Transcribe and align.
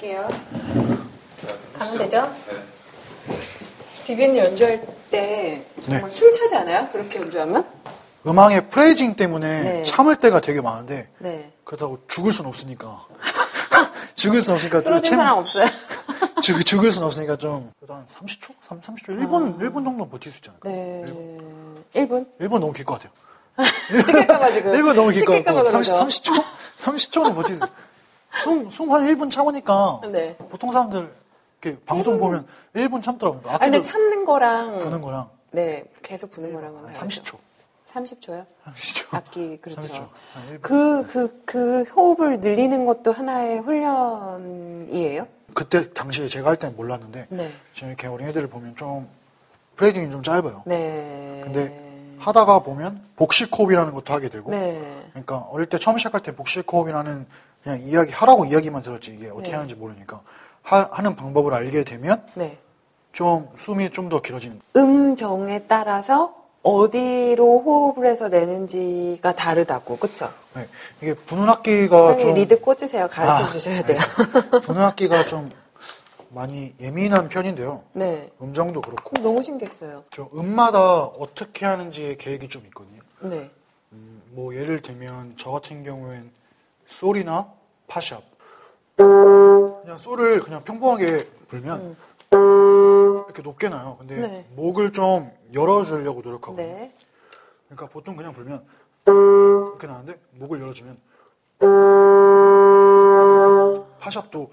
할게요. 0.00 0.26
가면 1.78 1.98
되죠? 1.98 2.34
디비는 4.06 4.36
연주할 4.38 4.82
때 5.10 5.62
정말 5.88 6.10
춤추지 6.10 6.56
않아요? 6.56 6.88
그렇게 6.90 7.18
연주하면? 7.20 7.66
음악의 8.26 8.70
프레이징 8.70 9.14
때문에 9.14 9.62
네. 9.62 9.82
참을 9.82 10.16
때가 10.16 10.40
되게 10.40 10.60
많은데 10.62 11.08
네. 11.18 11.52
그렇다고 11.64 11.98
죽을 12.08 12.32
순 12.32 12.46
없으니까 12.46 13.06
죽을 14.14 14.40
순 14.40 14.54
없으니까 14.54 14.82
좀 14.82 15.00
챔- 15.02 15.16
사람 15.18 15.36
없어요? 15.38 15.66
죽, 16.42 16.64
죽을 16.64 16.90
순 16.90 17.04
없으니까 17.04 17.36
좀 17.36 17.70
그래도 17.78 17.94
한 17.94 18.06
30초? 18.06 18.54
3, 18.68 18.80
30초? 18.80 19.18
1분, 19.20 19.58
1분 19.58 19.74
정도는 19.84 20.08
버틸 20.10 20.32
수 20.32 20.38
있지 20.38 20.50
않을까? 20.50 20.68
아. 20.68 20.72
네. 20.72 21.04
1분? 22.06 22.26
1분 22.40 22.58
너무 22.58 22.72
길 22.72 22.84
것 22.86 22.98
같아요. 22.98 23.12
시킬까봐 24.02 24.50
지금. 24.50 24.72
1분 24.72 24.94
너무 24.94 25.10
길 25.12 25.24
것 25.26 25.44
같고 25.44 25.70
30, 25.70 25.92
그러죠. 25.94 26.06
30초? 26.32 26.44
30초는 26.82 27.34
버틸 27.34 27.54
수 27.56 27.62
숨, 28.32 28.68
숨한 28.68 29.06
1분 29.06 29.30
참으니까 29.30 30.00
네. 30.10 30.36
보통 30.36 30.70
사람들 30.72 31.12
이렇게 31.62 31.78
방송 31.84 32.18
보면 32.18 32.46
1분 32.74 33.02
참더라고요. 33.02 33.42
아, 33.52 33.58
근데 33.58 33.82
참는 33.82 34.24
거랑. 34.24 34.78
부는 34.78 35.00
거랑 35.00 35.28
네, 35.52 35.84
계속 36.02 36.30
부는 36.30 36.52
거랑은 36.52 36.86
한 36.86 36.92
다르죠. 36.92 37.22
30초. 37.22 37.38
30초요? 37.88 38.46
30초. 38.66 39.06
악기, 39.10 39.56
그렇죠. 39.60 39.80
30초. 39.80 40.08
한 40.32 40.48
1분. 40.54 40.60
그, 40.62 41.06
그, 41.06 41.42
그 41.44 41.82
호흡을 41.84 42.40
늘리는 42.40 42.86
것도 42.86 43.12
하나의 43.12 43.58
훈련이에요? 43.58 45.26
그때 45.54 45.92
당시에 45.92 46.28
제가 46.28 46.50
할 46.50 46.56
때는 46.56 46.76
몰랐는데 46.76 47.26
네. 47.30 47.50
지금 47.74 47.88
이렇게 47.88 48.06
어린 48.06 48.28
애들을 48.28 48.48
보면 48.48 48.76
좀 48.76 49.08
프레이징이 49.76 50.10
좀 50.10 50.22
짧아요. 50.22 50.62
네. 50.66 51.40
근데 51.42 51.90
하다가 52.18 52.60
보면 52.60 53.02
복식 53.16 53.50
호흡이라는 53.58 53.92
것도 53.92 54.14
하게 54.14 54.28
되고 54.28 54.50
네. 54.50 54.80
그러니까 55.10 55.38
어릴 55.50 55.66
때 55.66 55.78
처음 55.78 55.98
시작할 55.98 56.22
때 56.22 56.34
복식 56.34 56.70
호흡이라는 56.72 57.26
그냥 57.62 57.80
이야기 57.82 58.12
하라고 58.12 58.44
이야기만 58.44 58.82
들었지 58.82 59.12
이게 59.14 59.28
어떻게 59.28 59.50
네. 59.50 59.54
하는지 59.54 59.74
모르니까 59.74 60.20
하, 60.62 60.88
하는 60.92 61.16
방법을 61.16 61.52
알게 61.54 61.84
되면 61.84 62.24
네. 62.34 62.58
좀 63.12 63.48
숨이 63.56 63.90
좀 63.90 64.08
더 64.08 64.20
길어지는 64.22 64.60
음정에 64.76 65.64
따라서 65.68 66.34
어디로 66.62 67.60
호흡을 67.60 68.06
해서 68.06 68.28
내는지가 68.28 69.34
다르다고, 69.34 69.96
그쵸? 69.96 70.30
네. 70.54 70.68
이게 71.00 71.14
부는 71.14 71.60
악기가 71.60 72.06
빨리 72.08 72.18
좀 72.18 72.34
리드 72.34 72.60
꽂으세요. 72.60 73.08
가르쳐 73.08 73.42
아, 73.42 73.46
주셔야 73.46 73.82
돼요. 73.82 73.96
부는 74.62 74.93
악기가 74.93 75.24
좀 75.24 75.48
많이 76.28 76.74
예민한 76.80 77.28
편인데요. 77.30 77.82
네. 77.94 78.30
음정도 78.42 78.80
그렇고 78.82 79.10
너무 79.22 79.42
신기했어요. 79.42 80.04
저 80.14 80.28
음마다 80.34 81.04
어떻게 81.04 81.64
하는지의 81.64 82.18
계획이 82.18 82.48
좀 82.48 82.62
있거든요. 82.66 83.00
네. 83.20 83.50
음, 83.92 84.22
뭐 84.32 84.54
예를 84.54 84.82
들면 84.82 85.34
저 85.38 85.50
같은 85.50 85.82
경우엔 85.82 86.30
솔이나 86.90 87.50
파샵 87.86 88.22
그냥 88.96 89.96
솔을 89.96 90.40
그냥 90.40 90.62
평범하게 90.64 91.28
불면 91.48 91.96
이렇게 92.32 93.42
높게 93.42 93.68
나요. 93.68 93.96
근데 93.98 94.16
네. 94.16 94.46
목을 94.54 94.92
좀 94.92 95.30
열어주려고 95.54 96.20
노력하거든요. 96.20 96.66
네. 96.66 96.92
그러니까 97.68 97.86
보통 97.88 98.16
그냥 98.16 98.34
불면 98.34 98.64
이렇게 99.06 99.86
나는데 99.86 100.18
목을 100.32 100.60
열어주면 100.60 100.98
파샵도 104.00 104.50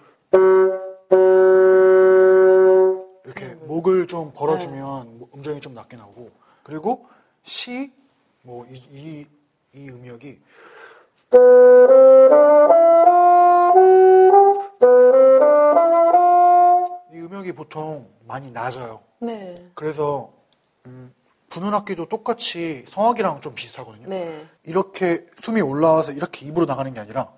이렇게 3.25 3.55
목을 3.65 4.07
좀 4.07 4.31
벌어주면 4.33 5.27
음정이 5.35 5.59
좀 5.59 5.73
낮게 5.73 5.97
나오고 5.97 6.31
그리고 6.63 7.07
시 7.43 7.91
뭐이이이 8.43 9.25
음역이 9.75 10.39
이 11.33 11.35
음역이 17.19 17.51
보통 17.53 18.07
많이 18.25 18.49
낮아요. 18.51 19.01
네. 19.19 19.69
그래서 19.73 20.31
음, 20.85 21.13
분음악기도 21.49 22.07
똑같이 22.07 22.85
성악이랑 22.89 23.41
좀 23.41 23.55
비슷하거든요. 23.55 24.07
네. 24.07 24.47
이렇게 24.63 25.25
숨이 25.41 25.59
올라와서 25.61 26.13
이렇게 26.13 26.45
입으로 26.45 26.65
나가는 26.65 26.93
게 26.93 26.99
아니라 26.99 27.29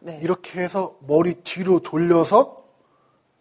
네. 0.00 0.20
이렇게 0.22 0.60
해서 0.60 0.96
머리 1.00 1.34
뒤로 1.34 1.80
돌려서 1.80 2.58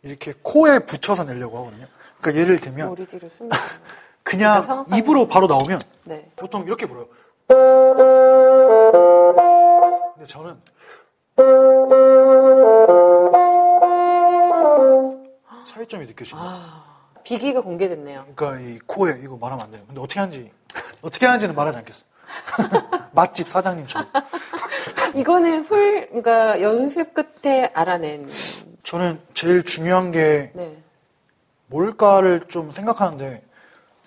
이렇게 0.02 0.34
코에 0.42 0.80
붙여서 0.80 1.26
내려고 1.26 1.58
하거든요. 1.60 1.88
그러니까 2.22 2.42
예를 2.42 2.60
들면 2.62 2.88
머리 2.90 3.06
뒤로 3.06 3.28
숨. 3.30 3.50
그냥 4.24 4.86
입으로 4.96 5.28
바로 5.28 5.48
나오면 5.48 5.80
네. 6.06 6.32
보통 6.38 6.66
이렇게 6.66 6.86
불어요. 6.86 7.08
근데 10.24 10.32
저는 10.32 10.58
차이점이 15.68 16.06
거예요. 16.06 16.36
아, 16.36 16.86
비기가 17.24 17.62
공개됐네요. 17.62 18.28
그러니까 18.36 18.60
이 18.62 18.80
코에 18.86 19.20
이거 19.22 19.36
말하면 19.36 19.66
안 19.66 19.72
돼요. 19.72 19.84
근데 19.86 20.00
어떻게 20.00 20.20
하는지 20.20 20.52
어떻게 21.02 21.26
하는지는 21.26 21.56
말하지 21.56 21.80
않겠어요. 21.80 22.08
맛집 23.12 23.50
사장님처럼. 23.50 24.08
이거는 25.16 25.64
훌, 25.64 26.08
그러니까 26.08 26.62
연습 26.62 27.14
끝에 27.14 27.70
알아낸. 27.74 28.30
저는 28.84 29.20
제일 29.34 29.64
중요한 29.64 30.12
게 30.12 30.52
네. 30.54 30.78
뭘까를 31.68 32.46
좀 32.48 32.72
생각하는데 32.72 33.44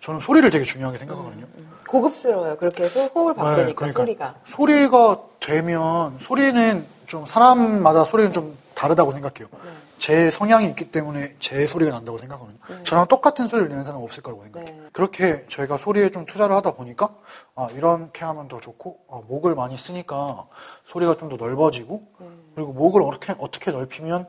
저는 0.01 0.21
소리를 0.21 0.49
되게 0.51 0.65
중요하게 0.65 0.99
생각하거든요. 0.99 1.47
고급스러워요. 1.89 2.57
그렇게 2.57 2.85
해서 2.85 3.07
호흡을 3.07 3.35
네, 3.35 3.75
바꾸니까 3.75 3.93
소리가. 3.93 4.35
소리가 4.45 5.21
되면 5.41 6.19
소리는 6.19 6.87
좀 7.07 7.25
사람마다 7.27 8.05
소리는 8.05 8.33
좀 8.33 8.57
다르다고 8.75 9.13
생각해요. 9.13 9.49
네. 9.65 9.71
제 9.99 10.31
성향이 10.31 10.69
있기 10.71 10.91
때문에 10.91 11.35
제 11.39 11.65
소리가 11.65 11.91
난다고 11.93 12.19
생각하거든요. 12.19 12.59
저랑 12.85 13.07
똑같은 13.07 13.47
소리를 13.47 13.71
내는 13.71 13.83
사람은 13.85 14.05
없을 14.05 14.23
거라고 14.23 14.43
생각해요. 14.43 14.83
네. 14.83 14.89
그렇게 14.93 15.47
저희가 15.49 15.79
소리에 15.79 16.11
좀 16.11 16.27
투자를 16.27 16.55
하다 16.57 16.73
보니까 16.73 17.15
아, 17.55 17.69
이렇게 17.73 18.25
하면 18.27 18.49
더 18.49 18.61
좋고 18.61 18.99
아, 19.09 19.21
목을 19.27 19.55
많이 19.55 19.79
쓰니까 19.79 20.47
소리가 20.85 21.17
좀 21.17 21.31
더 21.31 21.37
넓어지고 21.37 22.03
네. 22.21 22.27
그리고 22.55 22.73
목을 22.75 23.03
어떻게 23.03 23.35
어떻게 23.39 23.71
넓히면 23.71 24.27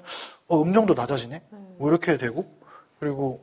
어, 0.47 0.61
음정도 0.61 0.94
낮아지네. 0.94 1.41
뭐 1.77 1.89
이렇게 1.89 2.16
되고 2.17 2.45
그리고 3.00 3.41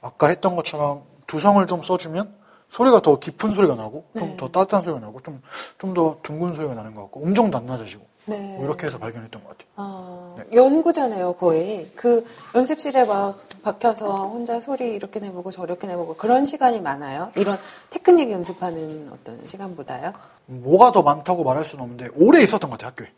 아까 0.00 0.28
했던 0.28 0.56
것처럼 0.56 1.02
두성을 1.32 1.66
좀 1.66 1.80
써주면 1.80 2.30
소리가 2.68 3.00
더 3.00 3.18
깊은 3.18 3.50
소리가 3.50 3.74
나고 3.74 4.04
좀 4.18 4.28
네. 4.28 4.36
더 4.36 4.48
따뜻한 4.48 4.82
소리가 4.82 5.00
나고 5.00 5.20
좀 5.20 5.40
좀 5.78 5.94
더 5.94 6.18
둥근 6.22 6.52
소리가 6.52 6.74
나는 6.74 6.94
것 6.94 7.02
같고 7.02 7.22
음정도 7.22 7.56
안 7.56 7.64
낮아지고 7.64 8.04
네. 8.26 8.38
뭐 8.56 8.66
이렇게 8.66 8.86
해서 8.86 8.98
발견했던 8.98 9.42
것 9.42 9.48
같아요. 9.50 9.68
아, 9.76 10.36
연구잖아요, 10.52 11.32
거의. 11.32 11.90
그 11.96 12.24
연습실에 12.54 13.04
막 13.06 13.34
박혀서 13.62 14.28
혼자 14.28 14.60
소리 14.60 14.90
이렇게 14.90 15.20
내보고 15.20 15.50
저렇게 15.50 15.86
내보고 15.86 16.14
그런 16.16 16.44
시간이 16.44 16.80
많아요. 16.82 17.32
이런 17.34 17.56
테크닉 17.90 18.30
연습하는 18.30 19.10
어떤 19.10 19.44
시간보다요. 19.46 20.12
뭐가 20.46 20.92
더 20.92 21.02
많다고 21.02 21.44
말할 21.44 21.64
수는 21.64 21.82
없는데 21.84 22.10
오래 22.14 22.42
있었던 22.42 22.70
것 22.70 22.78
같아요 22.78 22.88
학교에. 22.88 23.12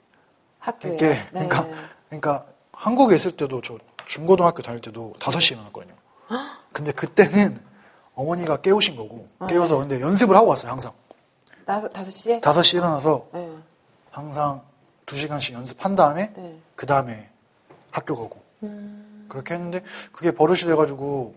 학교에. 0.61 0.95
이게 0.95 1.09
네. 1.09 1.49
그러니까 1.49 1.67
그러니까 2.09 2.45
한국에 2.73 3.17
있을 3.17 3.33
때도 3.33 3.61
저 3.61 3.77
중고등학교 4.07 4.63
다닐 4.63 4.81
때도 4.81 5.15
5시에 5.19 5.53
일어났거든요. 5.53 5.95
근데 6.73 6.93
그때는 6.93 7.61
어머니가 8.15 8.59
깨우신 8.59 8.97
거고 8.97 9.29
아, 9.39 9.47
깨워서 9.47 9.79
근데 9.79 10.01
연습을 10.01 10.37
하고 10.37 10.49
왔어요 10.49 10.73
항상. 10.73 10.93
나, 11.67 11.87
다섯 11.89 12.11
시에? 12.11 12.41
5시에 12.41 12.75
일어나서 12.77 13.27
네. 13.33 13.51
항상 14.11 14.63
2시간씩 15.07 15.55
연습한 15.55 15.97
다음에 15.97 16.33
네. 16.35 16.59
그 16.77 16.87
다음에 16.87 17.29
학교 17.91 18.15
가고 18.17 18.43
음, 18.63 19.27
그렇게 19.29 19.55
했는데 19.55 19.83
그게 20.13 20.31
버릇이 20.31 20.61
돼가지고 20.61 21.35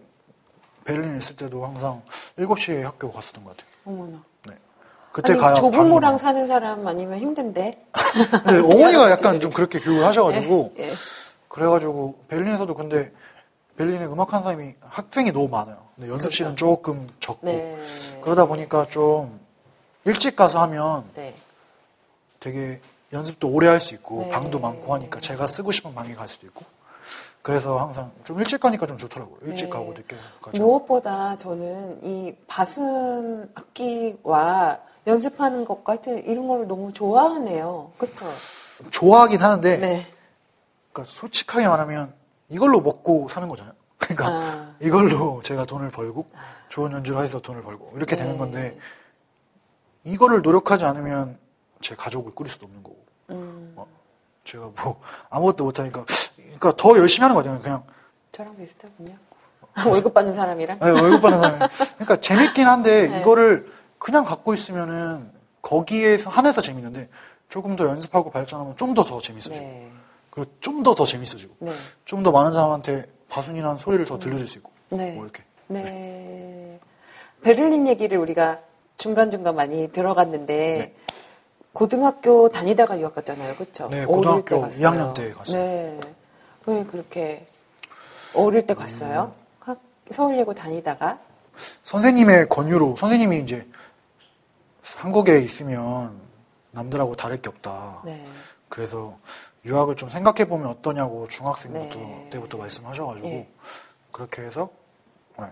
베를린에 0.86 1.18
있을 1.18 1.36
때도 1.36 1.66
항상 1.66 2.02
7시에 2.38 2.82
학교 2.84 3.12
갔었던 3.12 3.44
것 3.44 3.56
같아요. 3.56 3.72
어머나. 3.86 4.24
네. 4.48 4.56
그때 5.12 5.34
아니, 5.34 5.42
가야 5.42 5.54
조부모랑 5.56 6.18
사는 6.18 6.48
사람 6.48 6.86
아니면 6.88 7.20
힘든데. 7.20 7.88
근데 8.44 8.60
어머니가 8.74 9.10
약간 9.12 9.40
좀 9.40 9.52
그렇게 9.52 9.80
교육을 9.80 10.06
하셔가지고 10.06 10.76
예, 10.80 10.90
예. 10.90 10.94
그래가지고 11.48 12.20
베를린에서도 12.28 12.74
근데 12.76 13.12
베를린에 13.78 14.06
음악하는 14.06 14.44
사람이 14.44 14.74
학생이 14.82 15.32
너무 15.32 15.48
많아요. 15.50 15.87
근데 15.98 16.12
연습실은 16.12 16.56
조금 16.56 17.10
적고 17.20 17.42
그렇죠. 17.42 17.58
네. 18.16 18.22
그러다 18.22 18.46
보니까 18.46 18.88
좀 18.88 19.40
일찍 20.06 20.36
가서 20.36 20.62
하면 20.62 21.04
네. 21.16 21.34
되게 22.40 22.80
연습도 23.12 23.50
오래 23.50 23.68
할 23.68 23.80
수 23.80 23.96
있고 23.96 24.22
네. 24.22 24.30
방도 24.30 24.60
많고 24.60 24.94
하니까 24.94 25.20
제가 25.20 25.48
쓰고 25.48 25.72
싶은 25.72 25.96
방에 25.96 26.14
갈 26.14 26.30
수도 26.30 26.46
있고 26.48 26.64
그래서 27.42 27.80
항상 27.80 28.12
좀 28.24 28.40
일찍 28.40 28.60
가니까 28.60 28.86
좀 28.86 28.98
좋더라고요. 28.98 29.40
일찍 29.44 29.66
네. 29.66 29.70
가고 29.72 29.94
늦게 29.94 30.16
가죠. 30.42 30.62
무엇보다 30.62 31.38
저는 31.38 32.00
이 32.04 32.36
바순 32.48 33.50
악기와 33.56 34.80
연습하는 35.08 35.66
것과 35.66 35.94
하여튼 35.94 36.24
이런 36.26 36.48
걸 36.48 36.68
너무 36.68 36.94
좋아하네요. 36.94 37.92
그쵸? 37.98 38.26
좋아하긴 38.92 39.42
하는데 39.42 39.78
네. 39.78 40.06
그러니까 40.92 41.12
솔직하게 41.12 41.68
말하면 41.68 42.14
이걸로 42.50 42.82
먹고 42.82 43.30
사는 43.30 43.48
거잖아요. 43.50 43.74
그러니까 44.08 44.28
아. 44.28 44.76
이걸로 44.80 45.42
제가 45.44 45.66
돈을 45.66 45.92
벌고 45.92 46.26
좋은 46.70 46.92
연주를 46.92 47.22
해서 47.22 47.40
돈을 47.40 47.62
벌고 47.62 47.94
이렇게 47.96 48.16
되는 48.16 48.34
네. 48.34 48.38
건데 48.38 48.80
이거를 50.04 50.42
노력하지 50.42 50.86
않으면 50.86 51.38
제 51.82 51.96
가족을 51.96 52.32
꾸릴 52.32 52.52
수도 52.52 52.66
없는 52.66 52.84
거고 52.84 53.06
음. 53.32 53.74
어, 53.76 53.86
제가 54.46 54.70
뭐 54.82 55.02
아무것도 55.30 55.66
못하니까 55.66 56.06
그러니까 56.38 56.74
더 56.76 56.98
열심히 56.98 57.24
하는 57.24 57.36
거 57.36 57.44
같아요. 57.44 57.60
그냥 57.60 57.84
저랑 58.32 58.56
비슷하군요. 58.58 59.16
월급 59.86 60.14
받는 60.14 60.34
사람이랑. 60.34 60.80
네, 60.80 60.90
월급 60.90 61.22
받는 61.22 61.40
사람. 61.40 61.70
그러니까 61.96 62.16
재밌긴 62.18 62.68
한데 62.68 63.08
네. 63.08 63.22
이거를 63.22 63.72
그냥 64.00 64.24
갖고 64.24 64.54
있으면은 64.54 65.32
거기에서 65.62 66.30
한해서 66.30 66.62
재밌는데 66.62 67.10
조금 67.50 67.76
더 67.76 67.86
연습하고 67.86 68.32
발전하면 68.32 68.78
좀 68.78 68.94
더더 68.94 69.20
재밌어지고 69.20 69.66
네. 69.66 69.92
그리고 70.30 70.52
좀 70.60 70.84
더더 70.84 71.04
재밌어지고 71.04 71.56
네. 71.60 71.72
좀더 72.06 72.32
많은 72.32 72.52
사람한테 72.52 73.06
바순이라는 73.38 73.78
소리를 73.78 74.04
더 74.06 74.18
들려줄 74.18 74.48
수 74.48 74.58
있고 74.58 74.72
네. 74.90 75.12
뭐 75.12 75.24
이렇게 75.24 75.44
네. 75.68 76.80
베를린 77.42 77.88
얘기를 77.88 78.18
우리가 78.18 78.60
중간 78.98 79.30
중간 79.30 79.56
많이 79.56 79.92
들어갔는데 79.92 80.56
네. 80.56 80.96
고등학교 81.72 82.50
다니다가 82.50 83.00
유학 83.00 83.14
갔잖아요. 83.14 83.54
그렇죠? 83.54 83.90
네, 83.90 84.06
고등학교 84.06 84.44
때 84.44 84.60
갔어요. 84.60 84.82
2학년 84.82 85.14
때 85.14 85.32
갔어요. 85.34 85.62
네. 85.62 86.00
왜 86.66 86.84
그렇게 86.86 87.46
어릴 88.36 88.66
때 88.66 88.74
갔어요? 88.74 89.36
음. 89.36 89.44
학, 89.60 89.80
서울예고 90.10 90.56
다니다가 90.56 91.20
선생님의 91.84 92.50
권유로 92.50 92.96
선생님이 92.98 93.40
이제 93.42 93.68
한국에 94.96 95.40
있으면 95.42 96.20
남들하고 96.72 97.16
다를 97.16 97.38
게 97.38 97.50
없다. 97.50 98.02
네. 98.04 98.26
그래서 98.68 99.16
유학을 99.68 99.96
좀 99.96 100.10
생각해 100.10 100.48
보면 100.48 100.70
어떠냐고 100.70 101.28
중학생부터 101.28 102.00
네. 102.00 102.28
때부터 102.32 102.58
말씀하셔가지고 102.58 103.28
예. 103.28 103.48
그렇게 104.12 104.42
해서 104.44 104.70
네, 105.38 105.46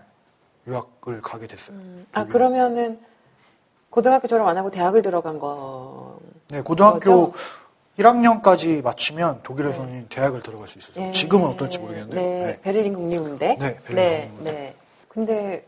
유학을 0.66 1.20
가게 1.20 1.46
됐어요. 1.46 1.76
아 2.12 2.20
여기는. 2.20 2.32
그러면은 2.32 3.00
고등학교 3.90 4.26
졸업 4.26 4.48
안 4.48 4.56
하고 4.56 4.70
대학을 4.70 5.02
들어간 5.02 5.38
거 5.38 6.18
네, 6.48 6.62
고등학교 6.62 7.30
거죠? 7.30 7.32
1학년까지 7.98 8.82
마치면 8.82 9.40
독일에서는 9.42 10.08
대학을 10.08 10.42
들어갈 10.42 10.66
수 10.68 10.78
있었어요. 10.78 11.06
예. 11.06 11.12
지금은 11.12 11.48
어떨지 11.48 11.78
모르겠는데. 11.78 12.14
네, 12.16 12.46
네. 12.46 12.60
베를린 12.60 12.94
국립인데. 12.94 13.56
네, 13.58 13.78
베를린 13.84 13.96
네, 13.96 14.28
국립인대. 14.28 14.52
네. 14.52 14.76
근데 15.08 15.66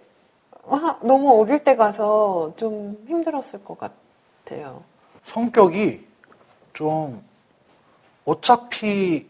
아, 0.71 0.99
너무 1.03 1.41
어릴 1.41 1.65
때 1.65 1.77
가서 1.77 2.53
좀 2.57 3.03
힘들었을 3.09 3.65
것 3.65 3.79
같아요. 3.79 4.83
성격이 5.25 6.07
좀 6.75 7.23
어차피 8.29 9.27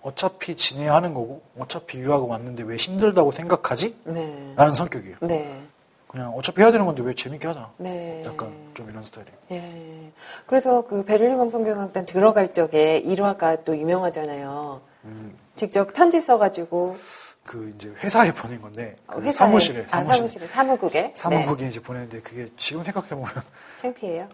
어차피 0.00 0.56
지내야 0.56 0.94
하는 0.94 1.12
거고 1.14 1.42
어차피 1.58 1.98
유학을 1.98 2.26
왔는데 2.28 2.62
왜 2.64 2.76
힘들다고 2.76 3.30
생각하지? 3.30 3.96
네, 4.04 4.52
라는 4.56 4.72
성격이에요. 4.74 5.16
네, 5.20 5.62
그냥 6.08 6.32
어차피 6.34 6.60
해야 6.62 6.72
되는 6.72 6.86
건데 6.86 7.02
왜 7.02 7.14
재밌게 7.14 7.46
하잖아. 7.46 7.70
네. 7.76 8.22
약간 8.26 8.52
좀 8.74 8.88
이런 8.90 9.04
스타일이에요. 9.04 9.36
예. 9.52 10.10
그래서 10.46 10.80
그 10.82 11.04
베를린 11.04 11.36
방송경학단 11.38 12.06
들어갈 12.06 12.52
적에 12.52 12.98
일화가 12.98 13.64
또 13.64 13.76
유명하잖아요. 13.76 14.80
음, 15.04 15.36
직접 15.54 15.92
편지 15.92 16.18
써가지고 16.18 16.96
그 17.44 17.72
이제 17.76 17.90
회사에 18.02 18.32
보낸 18.32 18.60
건데 18.62 18.96
그 19.06 19.20
회사에- 19.20 19.32
사무실에 19.32 19.82
아, 19.84 19.86
사무실 19.88 20.14
사무실에 20.18 20.46
사무국에 20.48 21.12
사무국에 21.14 21.68
이제 21.68 21.80
보냈는데 21.80 22.20
그게 22.22 22.48
지금 22.56 22.82
생각해 22.82 23.08
보면 23.10 23.28
네. 23.34 23.40
창피해요. 23.78 24.28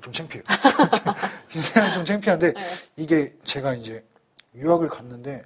좀 0.00 0.12
창피해요. 0.12 0.44
진짜 1.48 1.92
좀 1.92 2.04
창피한데 2.04 2.52
네. 2.52 2.62
이게 2.96 3.34
제가 3.44 3.74
이제 3.74 4.04
유학을 4.54 4.88
갔는데 4.88 5.42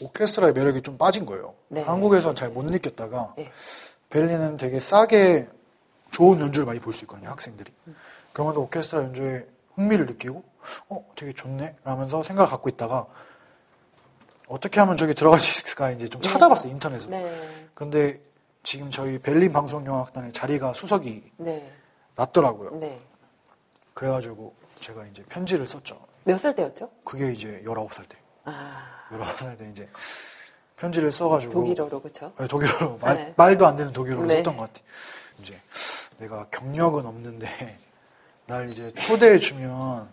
오케스트라의 0.00 0.52
매력이 0.52 0.82
좀 0.82 0.98
빠진 0.98 1.24
거예요. 1.26 1.54
네. 1.68 1.82
한국에선 1.82 2.34
잘못 2.36 2.64
느꼈다가 2.66 3.34
예. 3.38 3.50
베를린은 4.10 4.56
되게 4.56 4.80
싸게 4.80 5.48
좋은 6.10 6.40
연주를 6.40 6.66
많이 6.66 6.78
볼 6.80 6.92
수 6.92 7.04
있거든요, 7.04 7.30
학생들이. 7.30 7.72
그러면서 8.32 8.60
오케스트라 8.60 9.02
연주에 9.02 9.46
흥미를 9.74 10.06
느끼고, 10.06 10.44
어, 10.88 11.04
되게 11.16 11.32
좋네? 11.32 11.74
라면서 11.84 12.22
생각을 12.22 12.48
갖고 12.50 12.68
있다가, 12.68 13.06
어떻게 14.46 14.78
하면 14.80 14.96
저기 14.96 15.14
들어갈 15.14 15.40
수 15.40 15.64
있을까 15.64 15.90
이제 15.90 16.06
좀 16.06 16.20
찾아봤어요, 16.22 16.70
인터넷으로. 16.72 17.10
네, 17.10 17.68
근데 17.74 18.20
지금 18.62 18.90
저희 18.90 19.18
베를린 19.18 19.52
방송경학단의 19.52 20.32
자리가 20.32 20.72
수석이 20.72 21.32
네, 21.38 21.72
났더라고요. 22.16 22.70
네. 22.76 23.00
그래가지고 23.94 24.54
제가 24.80 25.04
이제 25.06 25.22
편지를 25.28 25.66
썼죠. 25.66 25.98
몇 26.24 26.38
살 26.38 26.54
때였죠? 26.54 26.90
그게 27.04 27.32
이제 27.32 27.62
19살 27.66 28.08
때. 28.08 28.16
아, 28.44 29.06
19살 29.10 29.58
때 29.58 29.68
이제 29.70 29.88
편지를 30.76 31.12
써가지고. 31.12 31.52
독일어로 31.52 32.00
그렇죠? 32.00 32.32
네, 32.38 32.46
독일어로 32.46 32.98
말, 32.98 33.16
네. 33.16 33.34
말도 33.36 33.66
안 33.66 33.76
되는 33.76 33.92
독일어로 33.92 34.26
네. 34.26 34.34
썼던 34.36 34.56
것 34.56 34.72
같아. 34.72 34.84
이제 35.40 35.58
내가 36.18 36.46
경력은 36.50 37.04
없는데 37.06 37.78
날 38.46 38.68
이제 38.70 38.92
초대해 38.94 39.38
주면 39.38 40.08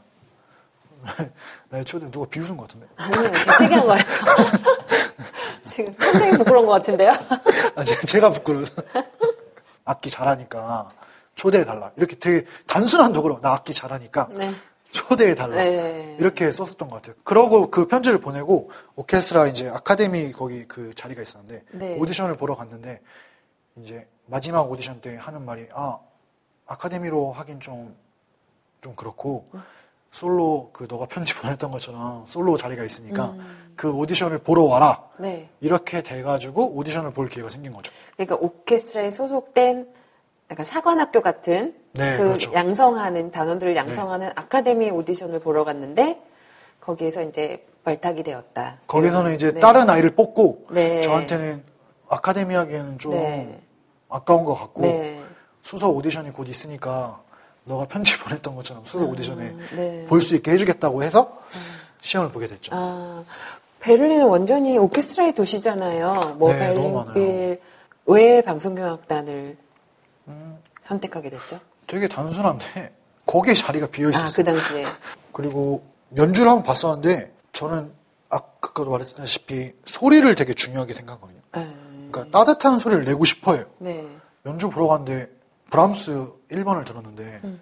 날 1.69 1.83
초대 1.85 2.09
누가 2.11 2.25
비웃은 2.29 2.57
것 2.57 2.67
같은데. 2.67 2.87
아니요, 2.97 3.31
재채기한 3.31 3.87
거예요. 3.87 4.03
지금 5.63 5.93
굉장히 5.97 6.37
부끄러운 6.37 6.65
것 6.65 6.73
같은데요? 6.73 7.11
아 7.75 7.83
제가 7.83 8.29
부끄러워서 8.31 8.73
악기 9.85 10.09
잘하니까 10.09 10.91
초대해 11.35 11.65
달라. 11.65 11.91
이렇게 11.95 12.15
되게 12.17 12.45
단순한 12.67 13.13
독일어. 13.13 13.39
나 13.41 13.53
악기 13.53 13.73
잘하니까 13.73 14.29
네. 14.31 14.51
초대해 14.91 15.35
달라. 15.35 15.55
네. 15.55 16.15
이렇게 16.19 16.51
썼었던 16.51 16.89
것 16.89 16.95
같아요. 16.97 17.15
그러고 17.23 17.71
그 17.71 17.87
편지를 17.87 18.19
보내고 18.19 18.69
오케스트라 18.95 19.47
이제 19.47 19.69
아카데미 19.69 20.31
거기 20.31 20.65
그 20.67 20.93
자리가 20.93 21.21
있었는데 21.21 21.63
네. 21.71 21.97
오디션을 21.99 22.35
보러 22.35 22.55
갔는데 22.55 23.01
이제 23.77 24.07
마지막 24.25 24.69
오디션 24.69 25.01
때 25.01 25.17
하는 25.19 25.45
말이 25.45 25.67
아 25.73 25.99
아카데미로 26.67 27.31
하긴 27.31 27.59
좀 27.59 27.95
좀 28.81 28.95
그렇고 28.95 29.45
솔로 30.11 30.71
그 30.73 30.87
너가 30.89 31.05
편지 31.05 31.33
보냈던 31.39 31.71
것처럼 31.71 32.25
솔로 32.25 32.57
자리가 32.57 32.83
있으니까 32.83 33.35
그 33.75 33.91
오디션을 33.93 34.39
보러 34.39 34.63
와라 34.63 35.07
네. 35.17 35.49
이렇게 35.61 36.01
돼가지고 36.01 36.75
오디션을 36.75 37.13
볼 37.13 37.29
기회가 37.29 37.47
생긴 37.49 37.73
거죠. 37.73 37.93
그러니까 38.17 38.35
오케스트라에 38.35 39.09
소속된 39.09 39.87
약간 40.51 40.65
사관학교 40.65 41.21
같은 41.21 41.73
네, 41.93 42.17
그 42.17 42.23
그렇죠. 42.23 42.53
양성하는 42.53 43.31
단원들을 43.31 43.75
양성하는 43.75 44.31
아카데미 44.35 44.89
오디션을 44.91 45.39
보러 45.39 45.63
갔는데 45.63 46.21
거기에서 46.81 47.23
이제 47.23 47.65
발탁이 47.85 48.23
되었다. 48.23 48.79
거기서는 48.87 49.33
이제 49.33 49.53
네. 49.53 49.59
다른 49.61 49.89
아이를 49.89 50.11
뽑고 50.11 50.65
네. 50.71 50.99
저한테는 51.01 51.63
아카데미 52.09 52.53
하기에는 52.53 52.99
좀 52.99 53.13
네. 53.13 53.61
아까운 54.09 54.43
것 54.43 54.53
같고 54.55 54.81
네. 54.81 55.21
수석 55.63 55.95
오디션이 55.95 56.31
곧 56.31 56.49
있으니까 56.49 57.21
너가 57.63 57.85
편지 57.85 58.19
보냈던 58.19 58.55
것처럼 58.55 58.83
수석 58.83 59.09
오디션에 59.09 59.55
네. 59.75 60.05
볼수 60.09 60.35
있게 60.35 60.51
해주겠다고 60.51 61.01
해서 61.01 61.39
시험을 62.01 62.31
보게 62.31 62.47
됐죠. 62.47 62.73
아, 62.75 63.23
베를린은 63.79 64.27
완전히 64.27 64.77
오케스트라의 64.77 65.33
도시잖아요. 65.33 66.35
뭐 66.37 66.51
네, 66.51 66.73
너무 66.73 67.05
베를린 67.13 67.59
왜 68.07 68.41
방송경악단을 68.41 69.57
음. 70.31 70.59
선택하게 70.83 71.29
됐죠? 71.29 71.59
되게 71.87 72.07
단순한데 72.07 72.95
거기에 73.25 73.53
자리가 73.53 73.87
비어 73.87 74.07
아, 74.07 74.09
있었어요. 74.09 74.33
그 74.35 74.43
당시에. 74.43 74.83
그리고 75.31 75.83
연주를 76.17 76.49
한번 76.49 76.63
봤었는데 76.65 77.33
저는 77.51 77.91
아까도 78.29 78.91
말했다시피 78.91 79.73
소리를 79.85 80.33
되게 80.35 80.53
중요하게 80.53 80.93
생각하거든요. 80.93 81.39
아, 81.51 81.73
그러니까 82.11 82.37
따뜻한 82.37 82.79
소리를 82.79 83.05
내고 83.05 83.25
싶어요. 83.25 83.63
네. 83.77 84.07
연주 84.45 84.69
보러 84.69 84.87
갔는데 84.87 85.29
브람스 85.69 86.27
1번을 86.51 86.85
들었는데 86.85 87.41
음. 87.43 87.61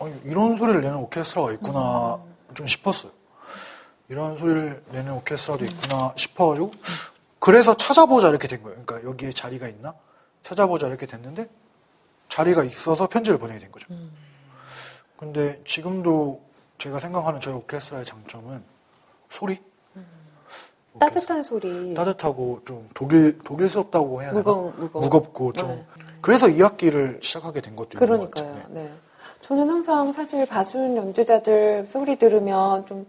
아니, 0.00 0.14
이런 0.24 0.56
소리를 0.56 0.80
내는 0.80 0.96
오케스트라가 0.98 1.52
있구나 1.52 2.16
음. 2.16 2.54
좀 2.54 2.66
싶었어요. 2.66 3.12
이런 4.08 4.36
소리를 4.36 4.82
내는 4.90 5.12
오케스트라도 5.14 5.64
있구나 5.64 6.12
싶어가지고 6.16 6.72
그래서 7.42 7.74
찾아보자 7.76 8.28
이렇게 8.28 8.46
된 8.46 8.62
거예요. 8.62 8.78
그러니까 8.84 9.10
여기에 9.10 9.32
자리가 9.32 9.66
있나 9.66 9.94
찾아보자 10.44 10.86
이렇게 10.86 11.06
됐는데 11.06 11.48
자리가 12.28 12.62
있어서 12.62 13.08
편지를 13.08 13.40
보내게 13.40 13.58
된 13.58 13.72
거죠. 13.72 13.88
음. 13.90 14.12
근데 15.16 15.60
지금도 15.64 16.40
제가 16.78 17.00
생각하는 17.00 17.40
저희 17.40 17.54
오케스트라의 17.56 18.04
장점은 18.04 18.62
소리. 19.28 19.58
오케스트라. 20.94 21.00
따뜻한 21.00 21.42
소리. 21.42 21.94
따뜻하고 21.94 22.60
좀 22.64 22.88
독일 22.94 23.36
독일스럽다고 23.40 24.22
해야 24.22 24.30
되나? 24.30 24.38
무거운-. 24.38 24.90
무겁고 24.92 25.52
좀 25.52 25.68
네. 25.70 25.86
그래서 26.20 26.48
이 26.48 26.62
학기를 26.62 27.18
시작하게 27.20 27.60
된 27.60 27.74
것도 27.74 27.98
있는 27.98 27.98
것 27.98 28.06
그러니까요. 28.06 28.54
같아요. 28.54 28.66
네. 28.72 28.92
저는 29.40 29.68
항상 29.68 30.12
사실 30.12 30.46
바순 30.46 30.96
연주자들 30.96 31.88
소리 31.88 32.14
들으면 32.14 32.86
좀 32.86 33.04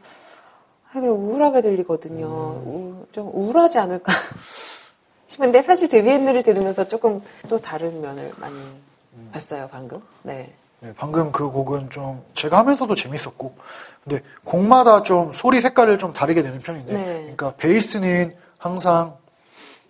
되게 0.94 1.08
우울하게 1.08 1.62
들리거든요. 1.62 2.26
음. 2.28 2.68
우- 2.68 3.06
좀 3.12 3.30
우울하지 3.34 3.80
않을까 3.80 4.14
싶은데 5.28 5.64
사실 5.64 5.88
데뷔엔드를 5.88 6.44
들으면서 6.44 6.88
조금 6.88 7.22
또 7.50 7.60
다른 7.60 8.02
면을 8.02 8.32
많이 8.38 8.54
음. 8.56 9.30
봤어요, 9.32 9.68
방금. 9.72 10.02
네. 10.22 10.54
네, 10.82 10.94
방금 10.98 11.32
그 11.32 11.50
곡은 11.50 11.90
좀 11.90 12.22
제가 12.34 12.58
하면서도 12.60 12.94
재밌었고 12.94 13.56
근데 14.04 14.22
곡마다 14.44 15.02
좀 15.02 15.32
소리 15.32 15.62
색깔을 15.62 15.98
좀 15.98 16.12
다르게 16.14 16.42
내는 16.42 16.60
편인데 16.60 16.94
네. 16.94 17.04
그러니까 17.22 17.56
베이스는 17.56 18.36
항상 18.58 19.16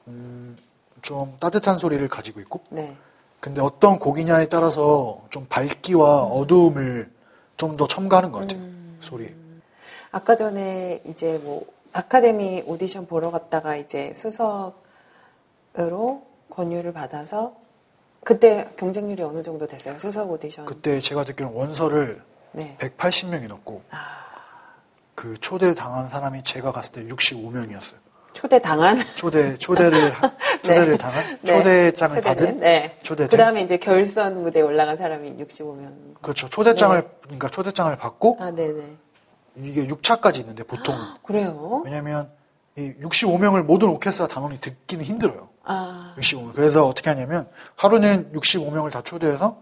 음, 0.08 0.56
좀 1.02 1.36
따뜻한 1.40 1.78
소리를 1.80 2.08
가지고 2.08 2.40
있고 2.42 2.62
네. 2.70 2.96
근데 3.40 3.60
어떤 3.60 3.98
곡이냐에 4.00 4.46
따라서 4.48 5.20
좀 5.30 5.46
밝기와 5.50 6.22
어두움을 6.24 7.12
좀 7.58 7.76
더 7.78 7.88
첨가하는 7.88 8.32
것 8.32 8.40
같아요. 8.42 8.62
소리에. 9.00 9.34
아까 10.14 10.36
전에 10.36 11.02
이제 11.06 11.40
뭐 11.44 11.66
아카데미 11.92 12.64
오디션 12.68 13.08
보러 13.08 13.32
갔다가 13.32 13.76
이제 13.76 14.14
수석으로 14.14 14.76
권유를 16.52 16.94
받아서 16.94 17.56
그때 18.24 18.70
경쟁률이 18.78 19.24
어느 19.24 19.42
정도 19.44 19.66
됐어요? 19.68 19.98
수석 19.98 20.30
오디션. 20.32 20.66
그때 20.66 21.00
제가 21.00 21.26
듣기로는 21.26 21.58
원서를 21.58 22.22
네. 22.52 22.78
180명이 22.80 23.48
넣고 23.48 23.82
그 25.16 25.36
초대 25.40 25.74
당한 25.74 26.08
사람이 26.10 26.44
제가 26.44 26.72
갔을 26.72 26.92
때 26.94 27.06
65명이었어요. 27.08 27.96
초대 28.34 28.60
당한 28.60 28.98
초대 29.16 29.58
초대를 29.58 30.12
하- 30.12 30.32
초대를 30.64 30.98
당한 31.00 31.40
네. 31.42 31.58
초대장을 31.58 32.16
초대된? 32.22 32.22
받은 32.24 32.58
네. 32.60 32.98
초대된 33.02 33.30
그다음에 33.30 33.62
이제 33.62 33.78
결선 33.78 34.44
무대에 34.44 34.62
올라간 34.62 34.96
사람이 34.98 35.38
65명. 35.38 36.22
그렇죠. 36.22 36.50
초대장을 36.50 37.02
네. 37.02 37.08
그러니까 37.24 37.50
초대장을 37.50 37.96
받고 37.98 38.38
아, 38.40 38.52
네, 38.52 38.68
네. 38.72 38.96
이게 39.58 39.86
6차까지 39.88 40.40
있는데 40.40 40.64
보통 40.64 40.96
그래요? 41.24 41.82
왜냐면 41.86 42.32
이 42.76 42.94
65명을 43.02 43.64
모든 43.64 43.90
오케스트라 43.90 44.28
단원이 44.28 44.60
듣기는 44.60 45.04
힘들어요. 45.04 45.50
아, 45.64 46.16
65명. 46.18 46.54
그래서 46.54 46.88
어떻게 46.88 47.10
하냐면 47.10 47.48
하루는 47.76 48.32
65명을 48.34 48.92
다 48.92 49.02
초대해서 49.02 49.58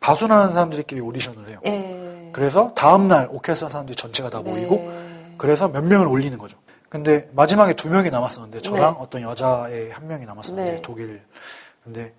바순하는 0.00 0.52
사람들끼리 0.52 1.00
오디션을 1.00 1.48
해요. 1.48 1.60
예. 1.64 2.30
그래서 2.32 2.72
다음 2.74 3.08
날 3.08 3.28
오케스트라 3.30 3.68
사람들이 3.68 3.96
전체가 3.96 4.30
다 4.30 4.42
모이고 4.42 4.76
네. 4.76 5.34
그래서 5.38 5.68
몇 5.68 5.84
명을 5.84 6.06
올리는 6.06 6.36
거죠. 6.38 6.58
근데 6.88 7.28
마지막에 7.32 7.74
두 7.74 7.90
명이 7.90 8.10
남았었는데 8.10 8.60
저랑 8.60 8.94
네. 8.94 8.98
어떤 9.00 9.22
여자의 9.22 9.90
한 9.90 10.06
명이 10.06 10.24
남았었는데 10.24 10.72
네. 10.72 10.82
독일. 10.82 11.22
근데 11.82 12.14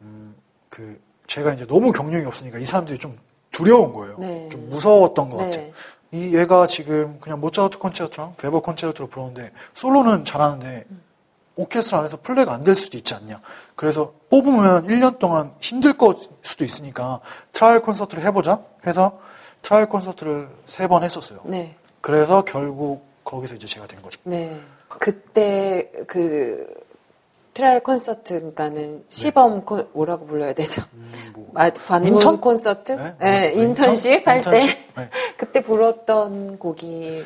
음, 0.00 0.36
그 0.68 1.00
제가 1.26 1.52
이제 1.54 1.66
너무 1.66 1.92
경력이 1.92 2.24
없으니까 2.26 2.58
이 2.58 2.64
사람들이 2.64 2.98
좀 2.98 3.16
두려운 3.50 3.92
거예요. 3.92 4.16
네. 4.18 4.48
좀 4.50 4.68
무서웠던 4.70 5.30
것 5.30 5.38
네. 5.38 5.44
같아요. 5.44 5.72
이 6.12 6.36
얘가 6.36 6.66
지금 6.66 7.18
그냥 7.20 7.40
모차르트 7.40 7.78
콘체르토랑 7.78 8.34
베버 8.36 8.60
콘체르토를 8.60 9.08
부르는데 9.10 9.50
솔로는 9.74 10.24
잘하는데 10.24 10.84
오케스트라 11.56 12.00
안에서 12.00 12.18
플레이가 12.22 12.52
안 12.52 12.64
될 12.64 12.74
수도 12.74 12.96
있지 12.96 13.14
않냐. 13.14 13.40
그래서 13.76 14.12
뽑으면 14.30 14.86
1년 14.88 15.18
동안 15.18 15.52
힘들 15.60 15.92
것 15.94 16.30
수도 16.42 16.64
있으니까 16.64 17.20
trial 17.52 17.80
콘서트를 17.82 18.24
해보자 18.24 18.62
해서 18.86 19.18
trial 19.62 19.88
콘서트를 19.88 20.48
세 20.66 20.86
번 20.88 21.02
했었어요. 21.02 21.40
네. 21.44 21.76
그래서 22.00 22.42
결국 22.42 23.04
거기서 23.24 23.54
이제 23.54 23.66
제가 23.66 23.86
된 23.86 24.00
거죠. 24.02 24.20
네. 24.24 24.60
그때 24.88 25.90
그 26.06 26.66
trial 27.54 27.80
콘서트 27.80 28.34
그러니까는 28.34 29.04
시범 29.08 29.64
콘 29.64 29.88
뭐라고 29.92 30.26
불러야 30.26 30.54
되죠? 30.54 30.82
음, 30.94 31.12
뭐. 31.34 31.50
마- 31.52 31.68
관문 31.70 32.14
인턴? 32.14 32.40
콘서트? 32.40 32.92
네? 32.92 33.14
네, 33.18 33.52
뭐, 33.54 33.62
인턴십 33.62 34.12
인턴? 34.12 34.34
할때 34.34 34.56
인턴십? 34.60 34.78
네. 34.96 35.10
그때 35.36 35.60
불렀던 35.60 36.58
곡이 36.58 37.22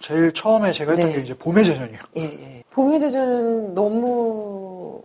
제일 0.00 0.32
처음에 0.34 0.72
제가 0.72 0.92
했던 0.92 1.08
네. 1.10 1.16
게 1.16 1.22
이제 1.22 1.34
봄의 1.36 1.64
제전이에요. 1.64 1.98
예, 2.16 2.22
예. 2.22 2.64
봄의 2.70 3.00
제주는 3.00 3.74
너무 3.74 5.02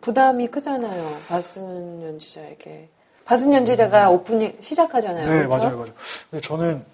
부담이 0.00 0.48
크잖아요. 0.48 1.08
바순 1.28 2.02
연주자에게. 2.02 2.88
바순 3.24 3.52
연주자가 3.52 4.10
오프닝 4.10 4.56
시작하잖아요. 4.60 5.26
네, 5.26 5.46
그렇죠? 5.46 5.58
맞아요, 5.58 5.76
맞아요. 5.78 5.92
근데 6.30 6.40
저는 6.40 6.84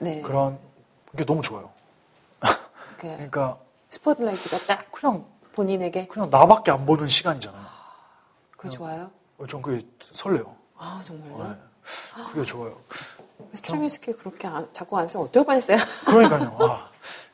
네. 0.00 0.20
그런 0.22 0.58
게 1.16 1.24
너무 1.24 1.40
좋아요. 1.40 1.70
그 2.40 2.48
그러니까 2.98 3.58
스포트라이트가 3.90 4.58
딱 4.66 4.90
그냥 4.92 5.24
본인에게 5.62 6.06
그냥 6.06 6.30
나밖에 6.30 6.70
안 6.70 6.86
보는 6.86 7.08
시간이잖아요. 7.08 7.66
그거 8.56 8.70
좋아요. 8.70 9.10
어, 9.38 9.46
전 9.48 9.60
그게 9.60 9.84
설레요. 10.00 10.54
아 10.76 11.02
정말요? 11.04 11.48
네. 11.48 11.58
그게 12.30 12.42
좋아요. 12.44 12.78
스트라미스키 13.54 14.12
그렇게 14.12 14.46
안- 14.46 14.68
자꾸 14.72 14.96
안 14.98 15.08
쓰면 15.08 15.26
어떨 15.26 15.44
뻔했어요. 15.44 15.76
그러니까요. 16.06 16.56
아, 16.60 16.88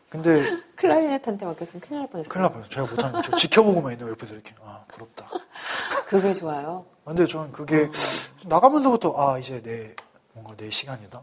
근데 0.09 0.43
클라리넷한테 0.77 1.45
맡겼으면 1.45 1.81
큰일 1.83 1.99
날 2.01 2.09
뻔했어요. 2.09 2.33
큰일 2.33 2.43
날 2.45 2.53
뻔했어요. 2.53 2.71
제가 2.71 2.87
못하는 2.91 3.13
거. 3.13 3.21
저 3.21 3.37
지켜보고만 3.37 3.93
있는 3.93 4.07
거 4.07 4.11
옆에서 4.13 4.35
이렇게 4.35 4.55
아 4.65 4.83
부럽다. 4.89 5.27
그게 6.07 6.33
좋아요. 6.33 6.87
근데 7.05 7.27
저는 7.27 7.53
그게 7.53 7.91
나가면서부터 8.47 9.15
아 9.19 9.39
이제 9.39 9.61
내 9.61 9.95
뭔가 10.33 10.55
내 10.57 10.71
시간이다. 10.71 11.23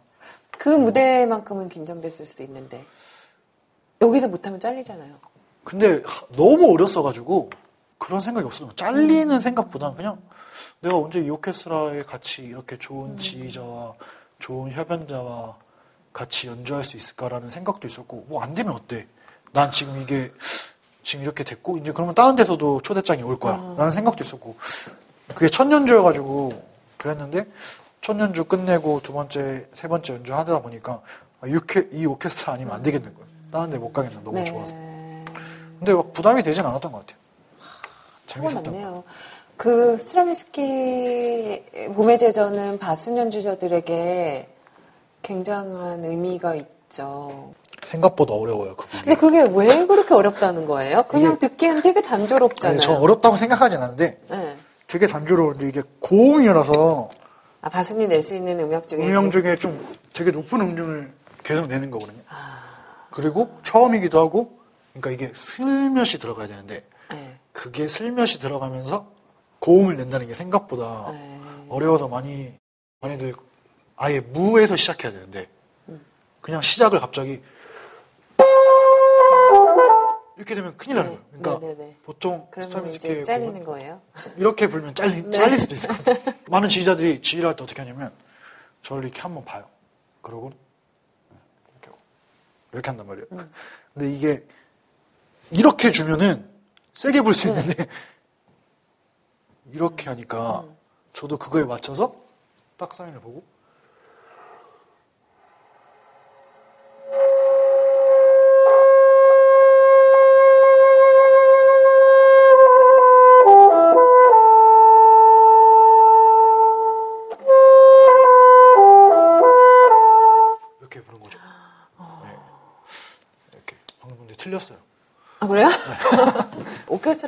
그 0.51 0.69
무대만큼은 0.69 1.69
긴장됐을 1.69 2.27
수도 2.27 2.43
있는데 2.43 2.85
여기서 4.01 4.27
못하면 4.27 4.59
잘리잖아요. 4.59 5.19
근데 5.63 6.01
하- 6.05 6.25
너무 6.35 6.71
어렸어가지고 6.73 7.49
그런 7.97 8.19
생각이 8.21 8.45
없어요. 8.45 8.69
잘리는 8.75 9.39
생각보다는 9.39 9.95
그냥 9.95 10.19
내가 10.79 10.97
언제 10.97 11.19
이 11.19 11.29
오케스트라에 11.29 12.03
같이 12.03 12.43
이렇게 12.43 12.77
좋은 12.77 13.17
지휘자와 13.17 13.93
좋은 14.39 14.71
협연자와 14.71 15.55
같이 16.13 16.47
연주할 16.47 16.83
수 16.83 16.97
있을까라는 16.97 17.49
생각도 17.49 17.87
있었고 17.87 18.25
뭐 18.27 18.41
안 18.43 18.53
되면 18.53 18.73
어때? 18.73 19.07
난 19.53 19.71
지금 19.71 20.01
이게 20.01 20.31
지금 21.03 21.23
이렇게 21.23 21.43
됐고 21.43 21.77
이제 21.77 21.91
그러면 21.91 22.15
다른 22.15 22.35
데서도 22.35 22.81
초대장이 22.81 23.21
올 23.23 23.37
거야라는 23.39 23.91
생각도 23.91 24.23
있었고 24.23 24.55
그게 25.35 25.47
첫 25.49 25.71
연주여가지고 25.71 26.63
그랬는데 26.97 27.45
첫 28.01 28.19
연주 28.19 28.45
끝내고 28.45 29.01
두 29.03 29.13
번째 29.13 29.67
세 29.73 29.87
번째 29.87 30.13
연주 30.15 30.33
하다 30.33 30.61
보니까 30.63 31.01
아, 31.41 31.47
이, 31.47 31.55
오케, 31.55 31.87
이 31.91 32.05
오케스트라 32.05 32.53
아니면 32.53 32.73
안 32.75 32.81
되겠는 32.83 33.13
거예요. 33.13 33.27
다른 33.51 33.69
데 33.69 33.77
못 33.77 33.93
가겠나 33.93 34.21
너무 34.23 34.37
네. 34.37 34.43
좋아서. 34.43 34.73
근데 35.81 35.93
막 35.95 36.13
부담이 36.13 36.43
되진 36.43 36.63
않았던 36.63 36.91
것 36.91 36.99
같아요. 36.99 37.17
재밌었던 38.27 38.81
것. 38.81 39.03
그 39.57 39.97
스트라미스키 39.97 41.63
봄의 41.95 42.19
제전은 42.19 42.77
바순 42.77 43.17
연주자들에게 43.17 44.47
굉장한 45.23 46.05
의미가 46.05 46.53
있죠. 46.55 47.55
생각보다 47.81 48.35
어려워요, 48.35 48.75
그 48.75 48.87
근데. 48.91 49.15
그게 49.15 49.41
왜 49.41 49.87
그렇게 49.87 50.13
어렵다는 50.13 50.67
거예요? 50.67 51.01
그냥 51.07 51.31
이게- 51.33 51.47
듣기엔 51.47 51.81
되게 51.81 51.99
단조롭잖아요. 52.01 52.75
아니, 52.75 52.79
저 52.79 52.93
어렵다고 52.93 53.37
생각하진 53.37 53.81
않는데 53.81 54.21
네. 54.29 54.55
되게 54.85 55.07
단조로운데 55.07 55.67
이게 55.67 55.81
고음이라서 55.99 57.09
아, 57.61 57.69
바순이 57.69 58.07
낼 58.07 58.21
수 58.21 58.35
있는 58.35 58.59
음역 58.59 58.87
중에 58.87 59.03
음영 59.03 59.31
중에 59.31 59.55
좀 59.55 59.83
되게 60.13 60.29
높은 60.29 60.61
음정을 60.61 61.11
계속 61.43 61.65
내는 61.67 61.89
거거든요. 61.89 62.19
아. 62.29 62.59
그리고 63.09 63.49
처음이기도 63.63 64.19
하고 64.19 64.60
그러니까 64.93 65.11
이게 65.11 65.33
슬며시 65.33 66.19
들어가야 66.19 66.47
되는데 66.47 66.85
네. 67.09 67.37
그게 67.51 67.87
슬며시 67.87 68.39
들어가면서 68.39 69.11
고음을 69.59 69.97
낸다는 69.97 70.27
게 70.27 70.33
생각보다 70.33 71.11
네. 71.11 71.41
어려워서 71.69 72.07
많이 72.07 72.53
많이들 73.01 73.33
아예 73.95 74.19
무에서 74.19 74.75
시작해야 74.75 75.11
되는데 75.11 75.47
음. 75.89 76.03
그냥 76.41 76.61
시작을 76.61 76.99
갑자기 76.99 77.41
이렇게 80.37 80.55
되면 80.55 80.75
큰일 80.75 80.95
나는 80.97 81.11
네. 81.11 81.17
거예요. 81.17 81.41
그러니까 81.41 81.67
네네네. 81.67 81.97
보통 82.03 82.47
그러면 82.51 82.93
이제 82.93 83.23
잘리는 83.23 83.63
거예요. 83.63 84.01
이렇게 84.37 84.67
불면 84.67 84.95
잘리, 84.95 85.23
네. 85.23 85.29
잘릴 85.31 85.59
수도 85.59 85.75
있을 85.75 85.89
것 85.89 86.03
같아요. 86.03 86.33
많은 86.49 86.67
지휘자들이 86.67 87.21
지휘를 87.21 87.49
할 87.49 87.55
때 87.55 87.63
어떻게 87.63 87.81
하냐면 87.81 88.11
저를 88.81 89.03
이렇게 89.03 89.21
한번 89.21 89.45
봐요. 89.45 89.65
그러고 90.21 90.51
이렇게, 91.81 91.97
이렇게 92.73 92.87
한단 92.89 93.05
말이에요. 93.07 93.27
음. 93.33 93.51
근데 93.93 94.11
이게 94.11 94.43
이렇게 95.49 95.91
주면은 95.91 96.49
세게 96.93 97.21
불수 97.21 97.53
네. 97.53 97.59
있는데 97.61 97.87
이렇게 99.73 100.09
하니까 100.09 100.61
음. 100.61 100.77
저도 101.13 101.37
그거에 101.37 101.63
맞춰서 101.65 102.15
딱 102.77 102.93
사인을 102.93 103.19
보고 103.19 103.43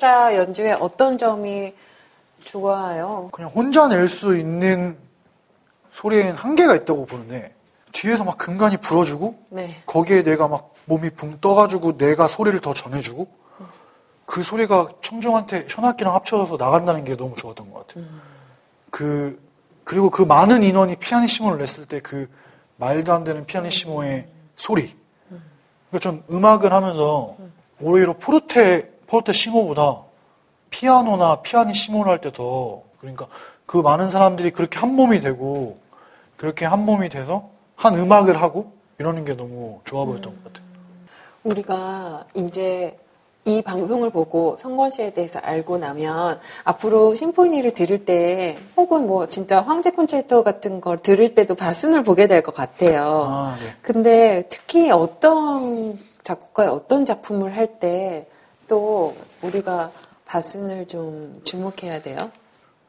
오케스트라 0.04 0.36
연주에 0.36 0.74
어떤 0.74 1.18
점이 1.18 1.74
좋아요? 2.44 3.30
그냥 3.32 3.50
혼자 3.52 3.88
낼 3.88 4.08
수 4.10 4.36
있는 4.38 4.98
소리에는 5.92 6.34
한계가 6.34 6.76
있다고 6.76 7.06
보는데 7.06 7.54
뒤에서 7.94 8.24
막 8.24 8.38
근간이 8.38 8.78
불어주고 8.78 9.36
네. 9.50 9.82
거기에 9.86 10.24
내가 10.24 10.48
막 10.48 10.74
몸이 10.86 11.12
붕 11.12 11.40
떠가지고 11.40 11.98
내가 11.98 12.28
소리를 12.28 12.60
더 12.60 12.74
전해주고 12.74 13.28
그 14.26 14.44
소리가 14.44 14.90
청중한테 15.02 15.68
현악기랑 15.70 16.14
합쳐져서 16.16 16.58
나간다는 16.58 17.06
게 17.06 17.16
너무 17.16 17.36
좋았던 17.36 17.72
것 17.72 17.88
같아요. 17.88 18.06
그 18.90 19.42
그리고 19.84 20.10
그 20.10 20.22
많은 20.24 20.64
인원이 20.64 20.98
피아니시모를 20.98 21.60
냈을 21.60 21.86
때 21.86 22.00
그 22.02 22.30
말도 22.78 23.14
안 23.14 23.24
되는 23.24 23.46
피아니시모의 23.46 24.28
소리. 24.56 24.96
그러니까 25.90 26.00
좀 26.00 26.24
음악을 26.32 26.74
하면서 26.74 27.38
오히려 27.80 28.14
포르테 28.14 28.92
포르테시모보다 29.08 30.00
피아노나 30.70 31.42
피아니시모를 31.42 32.12
할 32.12 32.20
때 32.22 32.32
더 32.32 32.82
그러니까 33.00 33.28
그 33.66 33.78
많은 33.78 34.08
사람들이 34.08 34.52
그렇게 34.52 34.80
한 34.80 34.96
몸이 34.96 35.20
되고 35.20 35.78
그렇게 36.38 36.66
한 36.66 36.86
몸이 36.86 37.10
돼서 37.10 37.50
한 37.76 37.96
음악을 37.98 38.42
하고 38.42 38.72
이러는 39.00 39.26
게 39.26 39.36
너무 39.36 39.82
좋아 39.86 40.06
보였던 40.06 40.34
것 40.36 40.44
같아요. 40.46 40.64
우리가 41.44 42.26
이제 42.34 42.98
이 43.46 43.62
방송을 43.62 44.10
보고 44.10 44.56
성건 44.58 44.90
씨에 44.90 45.12
대해서 45.12 45.40
알고 45.40 45.78
나면 45.78 46.40
앞으로 46.64 47.14
심포니를 47.14 47.72
들을 47.72 48.06
때 48.06 48.58
혹은 48.78 49.06
뭐 49.06 49.28
진짜 49.28 49.62
황제 49.62 49.92
콘체르토 49.92 50.44
같은 50.44 50.80
걸 50.80 50.98
들을 51.00 51.36
때도 51.36 51.56
바순을 51.56 52.04
보게 52.04 52.28
될 52.28 52.42
것 52.42 52.56
같아요. 52.56 53.26
아, 53.28 53.58
네. 53.62 53.74
근데 53.82 54.44
특히 54.50 54.90
어떤 54.92 56.00
작곡가의 56.24 56.70
어떤 56.70 57.06
작품을 57.06 57.58
할 57.58 57.80
때 57.80 58.28
또 58.68 59.16
우리가 59.42 59.92
바순을 60.26 60.88
좀 60.88 61.42
주목해야 61.44 62.02
돼요? 62.02 62.32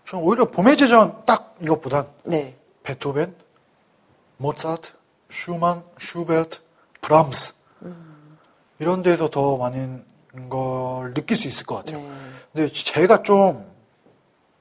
저는 0.07 0.25
오히려 0.25 0.51
봄의 0.51 0.77
제전 0.77 1.23
딱 1.27 1.57
이것보단 1.61 2.07
네. 2.25 2.57
베토벤, 2.83 3.35
모차르트, 4.37 4.93
슈만, 5.31 5.83
슈베르트, 5.99 6.61
브람스 7.01 7.55
이런 8.79 9.03
데서 9.03 9.29
더 9.29 9.57
많은 9.57 10.05
걸 10.49 11.15
느낄 11.15 11.37
수 11.37 11.49
있을 11.49 11.67
것 11.67 11.77
같아요. 11.77 11.99
네. 11.99 12.11
근데 12.53 12.73
제가 12.73 13.23
좀 13.23 13.73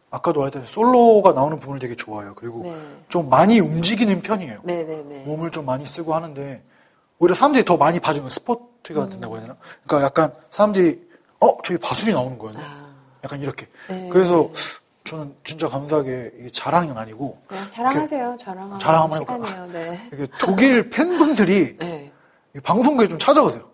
아까도 0.09 0.41
말했던 0.41 0.65
솔로가 0.65 1.33
나오는 1.33 1.59
부분을 1.59 1.79
되게 1.79 1.95
좋아해요. 1.95 2.35
그리고 2.35 2.61
네. 2.63 2.75
좀 3.09 3.29
많이 3.29 3.59
움직이는 3.59 4.21
편이에요. 4.21 4.61
네네네. 4.63 5.23
몸을 5.25 5.51
좀 5.51 5.65
많이 5.65 5.85
쓰고 5.85 6.13
하는데 6.13 6.61
오히려 7.17 7.33
사람들이 7.35 7.65
더 7.65 7.77
많이 7.77 7.99
봐주는 7.99 8.29
스포 8.29 8.72
트가 8.83 9.09
된다고 9.09 9.35
해야 9.35 9.43
되나? 9.43 9.57
그러니까 9.87 10.05
약간 10.05 10.33
사람들이 10.49 11.01
어 11.39 11.61
저기 11.63 11.79
바술이 11.79 12.13
나오는 12.13 12.37
거였네. 12.37 12.59
아, 12.61 12.93
약간 13.23 13.39
이렇게. 13.41 13.67
네. 13.89 14.09
그래서 14.11 14.49
저는 15.03 15.35
진짜 15.43 15.67
감사하게 15.67 16.31
이게 16.39 16.49
자랑은 16.49 16.97
아니고 16.97 17.39
그냥 17.47 17.69
자랑하세요. 17.71 18.37
자랑하는 18.39 18.79
자랑 18.79 19.03
한번 19.03 19.21
해볼까? 19.21 19.47
시간이에요. 19.47 19.73
네. 19.73 20.09
이게 20.13 20.27
독일 20.39 20.89
팬분들이 20.89 21.75
네. 21.79 22.11
이 22.55 22.59
방송국에 22.59 23.07
좀 23.07 23.17
찾아오세요. 23.19 23.69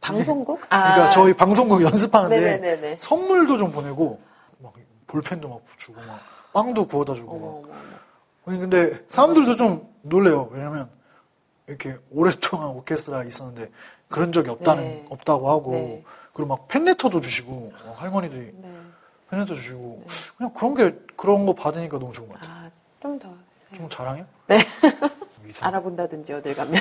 방송국? 0.00 0.60
그러니까 0.68 1.10
저희 1.10 1.34
방송국 1.34 1.82
연습하는데 1.82 2.36
아. 2.36 2.40
네네네네. 2.40 2.96
선물도 3.00 3.58
좀 3.58 3.70
보내고 3.70 4.20
막 4.58 4.72
볼펜도 5.06 5.48
막 5.48 5.60
주고 5.76 6.00
막 6.06 6.20
빵도 6.52 6.86
구워다 6.86 7.14
주고 7.14 7.64
막. 7.66 8.58
근데 8.58 9.04
사람들도 9.08 9.56
좀 9.56 9.86
놀래요. 10.02 10.48
왜냐면 10.52 10.88
이렇게 11.68 11.96
오랫동안 12.10 12.70
오케스트라 12.70 13.24
있었는데 13.24 13.70
그런 14.08 14.32
적이 14.32 14.50
없다는 14.50 14.82
네. 14.82 15.06
없다고 15.10 15.50
하고 15.50 15.72
네. 15.72 16.04
그리고 16.32 16.48
막 16.48 16.66
팬레터도 16.68 17.20
주시고 17.20 17.72
어, 17.84 17.94
할머니들이 17.98 18.52
네. 18.54 18.80
팬레터 19.30 19.54
주시고 19.54 20.04
그냥 20.36 20.52
그런 20.54 20.74
게 20.74 20.98
그런 21.16 21.44
거 21.46 21.52
받으니까 21.52 21.98
너무 21.98 22.12
좋은 22.12 22.28
것 22.28 22.40
같아요. 22.40 22.56
아, 22.56 22.70
좀 23.00 23.18
더. 23.18 23.28
좀 23.74 23.88
자랑해? 23.90 24.24
네. 24.46 24.58
알아본다든지 25.60 26.32
어딜 26.32 26.56
가면. 26.56 26.80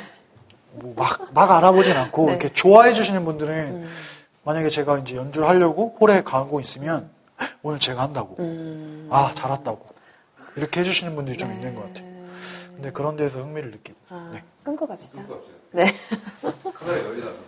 뭐 0.72 0.94
막, 0.96 1.34
막 1.34 1.52
알아보진 1.52 1.98
않고 1.98 2.26
네. 2.28 2.32
이렇게 2.34 2.54
좋아해 2.54 2.94
주시는 2.94 3.26
분들은 3.26 3.54
음. 3.54 3.90
만약에 4.44 4.70
제가 4.70 5.00
이제 5.00 5.18
연주를 5.18 5.50
하려고 5.50 5.98
홀에 6.00 6.24
가고 6.24 6.62
있으면 6.62 7.10
오늘 7.62 7.80
제가 7.80 8.02
한다고 8.02 8.38
음. 8.40 9.10
아 9.12 9.32
잘했다고 9.34 9.86
이렇게 10.56 10.80
해주시는 10.80 11.16
분들이 11.16 11.36
좀 11.36 11.50
네. 11.50 11.56
있는 11.56 11.76
것 11.76 11.88
같아요. 11.88 12.17
근데 12.78 12.92
그런 12.92 13.16
데서 13.16 13.40
흥미를 13.40 13.72
느끼고 13.72 13.98
아, 14.10 14.30
네. 14.32 14.44
끊고 14.64 14.86
갑시다. 14.86 15.20
그거 15.24 15.34
없어요. 15.34 15.56
네. 15.72 15.86
카메라 16.76 17.06
열리나서. 17.06 17.40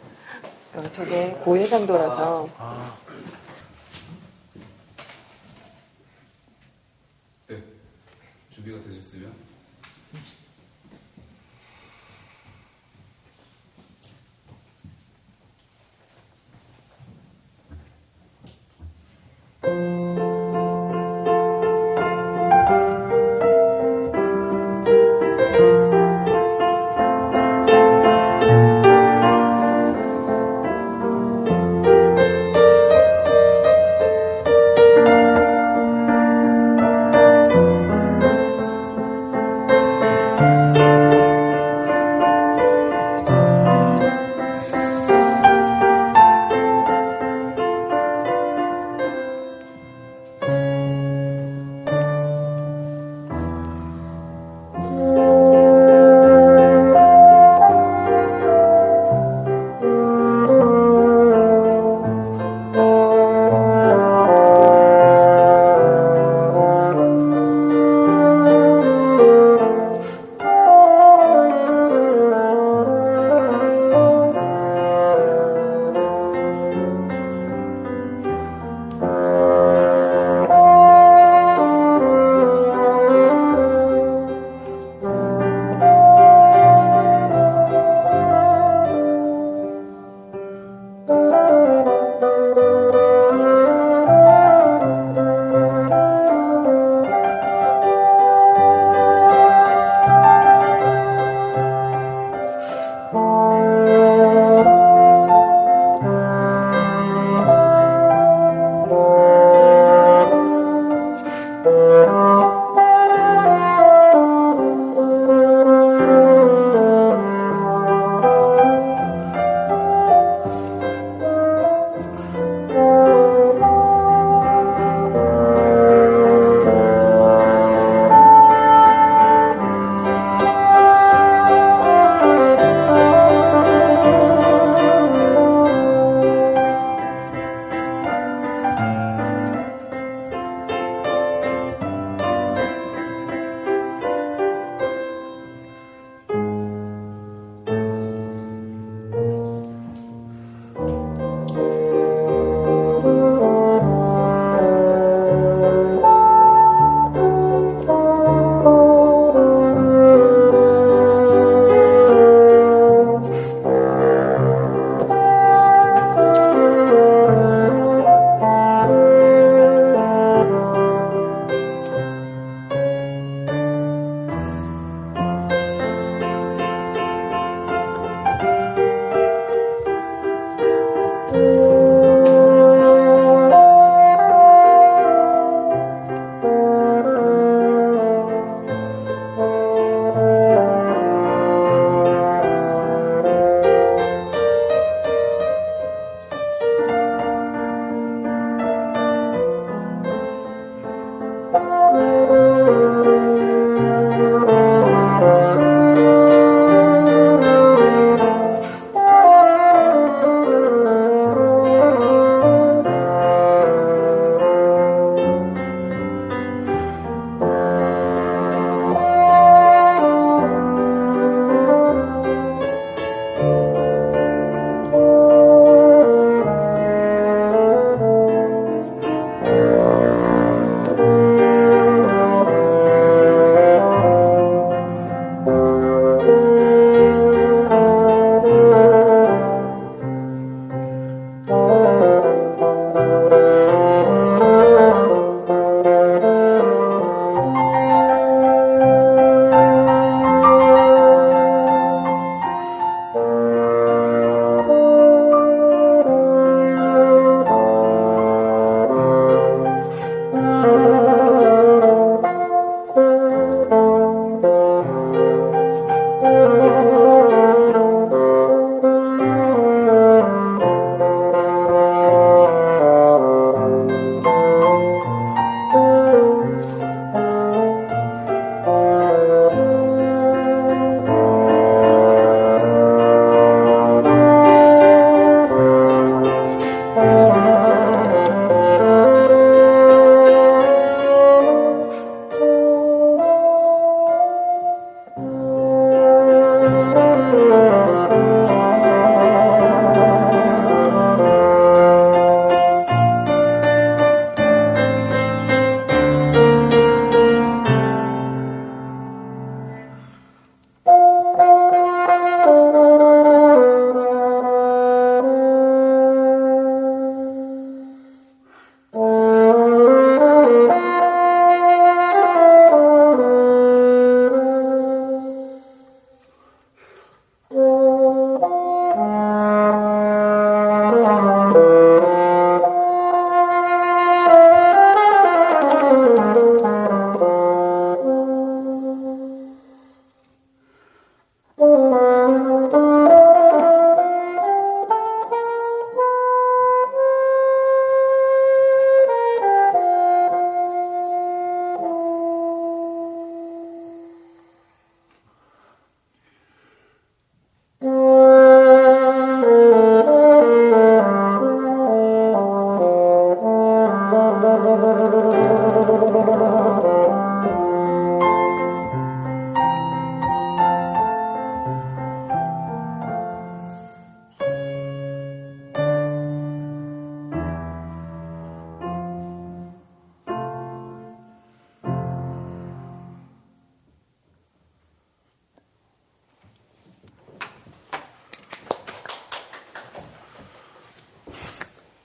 어, 0.74 0.92
저게 0.92 1.32
고해상도라서. 1.44 2.50
아, 2.58 2.98
네. 7.48 7.64
준비가 8.50 8.82
되셨으면. 8.84 9.32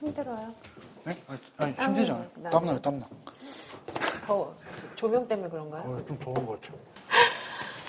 힘들어요. 0.09 0.53
네? 1.03 1.17
아니, 1.27 1.39
아니 1.57 1.73
힘들잖아요. 1.87 2.25
나- 2.35 2.49
땀나요, 2.51 2.81
땀나. 2.81 3.05
더 4.25 4.53
조명 4.95 5.27
때문에 5.27 5.49
그런가요? 5.49 5.81
어, 5.83 6.03
좀 6.07 6.19
더운 6.19 6.45
것 6.45 6.61
같아요. 6.61 6.79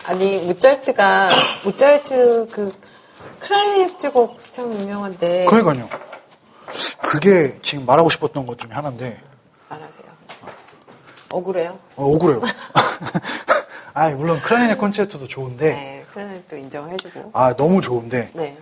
아니 0.07 0.39
모차르트가 0.47 1.31
모차르트 1.65 2.49
그 2.53 2.73
클라리넷 3.41 3.91
협주곡 3.93 4.45
참 4.53 4.73
유명한데 4.73 5.47
그러니까요. 5.47 5.89
그게 7.03 7.59
지금 7.63 7.87
말하고 7.87 8.09
싶었던 8.09 8.47
것 8.47 8.59
중에 8.59 8.71
하나인데 8.73 9.21
말하세요. 9.69 10.07
억울해요? 11.33 11.79
어, 11.97 12.05
억울해요. 12.07 12.43
아 13.95 14.11
물론 14.11 14.41
클라리넷 14.43 14.79
콘체르토도 14.79 15.27
좋은데 15.27 15.73
네, 15.73 16.07
클라리넷도 16.13 16.57
인정해주고. 16.57 17.31
아 17.35 17.55
너무 17.57 17.81
좋은데 17.81 18.31
네. 18.35 18.57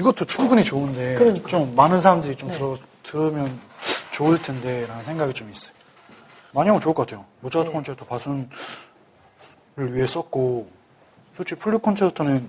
이것도 0.00 0.24
충분히 0.24 0.64
좋은데 0.64 1.14
그러니까요. 1.16 1.48
좀 1.48 1.76
많은 1.76 2.00
사람들이 2.00 2.34
좀 2.36 2.48
네. 2.48 2.56
들어, 2.56 2.76
들으면 3.02 3.58
좋을 4.12 4.40
텐데라는 4.40 5.04
생각이 5.04 5.32
좀 5.34 5.50
있어요. 5.50 5.72
많이 6.52 6.68
하면 6.68 6.80
좋을 6.80 6.94
것 6.94 7.06
같아요. 7.06 7.24
모차르트 7.40 7.68
네. 7.68 7.74
콘체르토 7.74 8.06
바순을 8.06 8.48
위해 9.76 10.06
썼고 10.06 10.70
솔직히 11.36 11.60
플룻 11.60 11.82
콘체르토는 11.82 12.48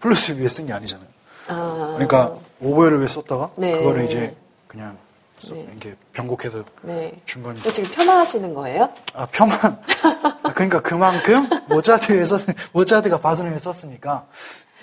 플룻을 0.00 0.38
위해 0.38 0.48
쓴 0.48 0.66
게 0.66 0.72
아니잖아요. 0.72 1.08
아, 1.48 1.92
그러니까 1.94 2.34
오보에를 2.60 2.98
위해 2.98 3.08
썼다가 3.08 3.50
네. 3.56 3.72
그거를 3.78 4.04
이제 4.04 4.36
그냥 4.66 4.98
써- 5.38 5.54
네. 5.54 5.66
이렇게 5.70 5.96
편곡해서 6.12 6.64
네. 6.82 7.18
중간에 7.24 7.60
또 7.62 7.72
지금 7.72 7.90
폄하하시는 7.92 8.54
거예요? 8.54 8.92
아 9.14 9.22
아, 9.22 9.26
그러니까 10.52 10.80
그만큼 10.82 11.48
모차르트 11.68 12.12
위해 12.12 12.24
썼 12.24 12.40
모차르트가 12.72 13.18
바순을 13.18 13.50
위해 13.52 13.58
썼으니까 13.60 14.26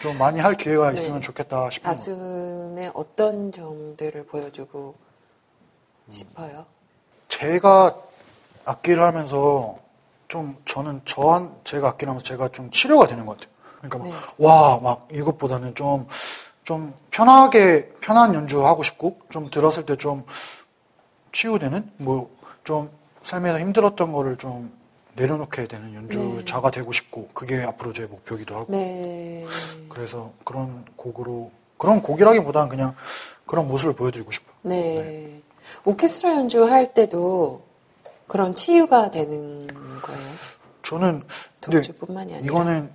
좀 0.02 0.18
많이 0.18 0.40
할 0.40 0.56
기회가 0.56 0.92
네. 0.92 1.00
있으면 1.00 1.22
좋겠다 1.22 1.70
싶은 1.70 1.90
거. 1.90 1.96
바순의 1.96 2.92
어떤 2.94 3.52
점들을 3.52 4.26
보여주고 4.26 4.96
싶어요? 6.12 6.66
제가 7.28 7.96
악기를 8.66 9.02
하면서 9.04 9.78
좀 10.28 10.58
저는 10.66 11.02
저한 11.06 11.56
제가 11.64 11.90
악기를 11.90 12.10
하면서 12.10 12.24
제가 12.24 12.50
좀 12.50 12.70
치료가 12.72 13.08
되는 13.08 13.26
것 13.26 13.38
같아요. 13.38 13.54
그러니까 13.82 14.10
네. 14.10 14.44
막와막 14.44 15.08
이것보다는 15.12 15.76
좀좀 15.76 16.94
편하게 17.12 17.90
편한 18.02 18.34
연주 18.34 18.66
하고 18.66 18.84
싶고 18.84 19.20
좀 19.30 19.50
들었을 19.50 19.86
때 19.86 19.96
좀 19.96 20.26
치유되는 21.32 21.92
뭐 21.98 22.36
좀 22.66 22.90
삶에서 23.22 23.60
힘들었던 23.60 24.12
거를 24.12 24.38
좀 24.38 24.76
내려놓게 25.16 25.68
되는 25.68 25.94
연주자가 25.94 26.72
되고 26.72 26.92
싶고 26.92 27.30
그게 27.34 27.64
앞으로 27.64 27.94
제 27.94 28.06
목표기도 28.06 28.56
하고 28.56 28.72
네. 28.72 29.46
그래서 29.90 30.32
그런 30.44 30.86
곡으로 30.96 31.52
그런 31.78 32.02
곡이라기보다는 32.02 32.70
그냥 32.70 32.96
그런 33.46 33.68
모습을 33.68 33.94
보여드리고 33.96 34.32
싶어요. 34.32 34.56
네. 34.64 35.42
오케스트라 35.84 36.36
연주할 36.36 36.94
때도 36.94 37.64
그런 38.28 38.56
치유가 38.56 39.12
되는 39.12 39.68
거예요. 40.02 40.22
저는 40.82 41.24
독주뿐만이 41.62 42.36
아니라. 42.36 42.46
이거는 42.46 42.92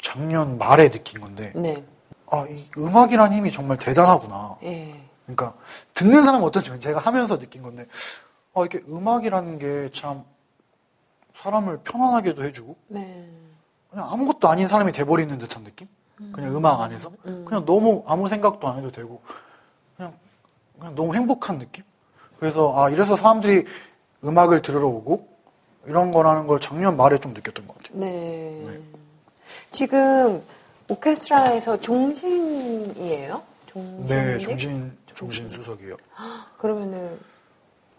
작년 0.00 0.58
말에 0.58 0.90
느낀 0.90 1.20
건데 1.20 1.52
네. 1.54 1.82
아, 2.30 2.46
이 2.48 2.66
음악이라는 2.76 3.36
힘이 3.36 3.52
정말 3.52 3.78
대단하구나. 3.78 4.56
예. 4.64 5.00
그러니까 5.26 5.54
듣는 5.94 6.22
사람은 6.22 6.46
어떤지 6.46 6.78
제가 6.80 6.98
하면서 6.98 7.38
느낀 7.38 7.62
건데 7.62 7.86
아, 8.54 8.60
이렇게 8.60 8.82
음악이라는 8.88 9.58
게참 9.58 10.24
사람을 11.34 11.80
편안하게도 11.84 12.44
해주고 12.44 12.76
네. 12.88 13.28
그냥 13.90 14.10
아무것도 14.10 14.48
아닌 14.48 14.68
사람이 14.68 14.92
돼버리는 14.92 15.36
듯한 15.38 15.64
느낌? 15.64 15.88
그냥 16.32 16.54
음악 16.56 16.80
안에서 16.80 17.10
음. 17.26 17.44
그냥 17.44 17.64
너무 17.64 18.04
아무 18.06 18.28
생각도 18.28 18.68
안 18.68 18.78
해도 18.78 18.92
되고 18.92 19.20
그냥 19.96 20.14
그냥 20.78 20.94
너무 20.94 21.14
행복한 21.14 21.58
느낌? 21.58 21.84
그래서 22.38 22.72
아 22.76 22.90
이래서 22.90 23.16
사람들이 23.16 23.64
음악을 24.24 24.62
들으러 24.62 24.86
오고 24.88 25.28
이런 25.86 26.12
거라는 26.12 26.46
걸 26.46 26.60
작년 26.60 26.96
말에 26.96 27.18
좀 27.18 27.34
느꼈던 27.34 27.66
것 27.66 27.76
같아요. 27.78 27.98
네. 27.98 28.62
네. 28.66 28.80
지금 29.70 30.42
오케스트라에서 30.88 31.80
종신이에요? 31.80 33.42
종신. 33.66 34.06
네, 34.06 34.38
종신 34.38 34.96
종신 35.14 35.48
수석이요. 35.48 35.96
그러면은 36.58 37.18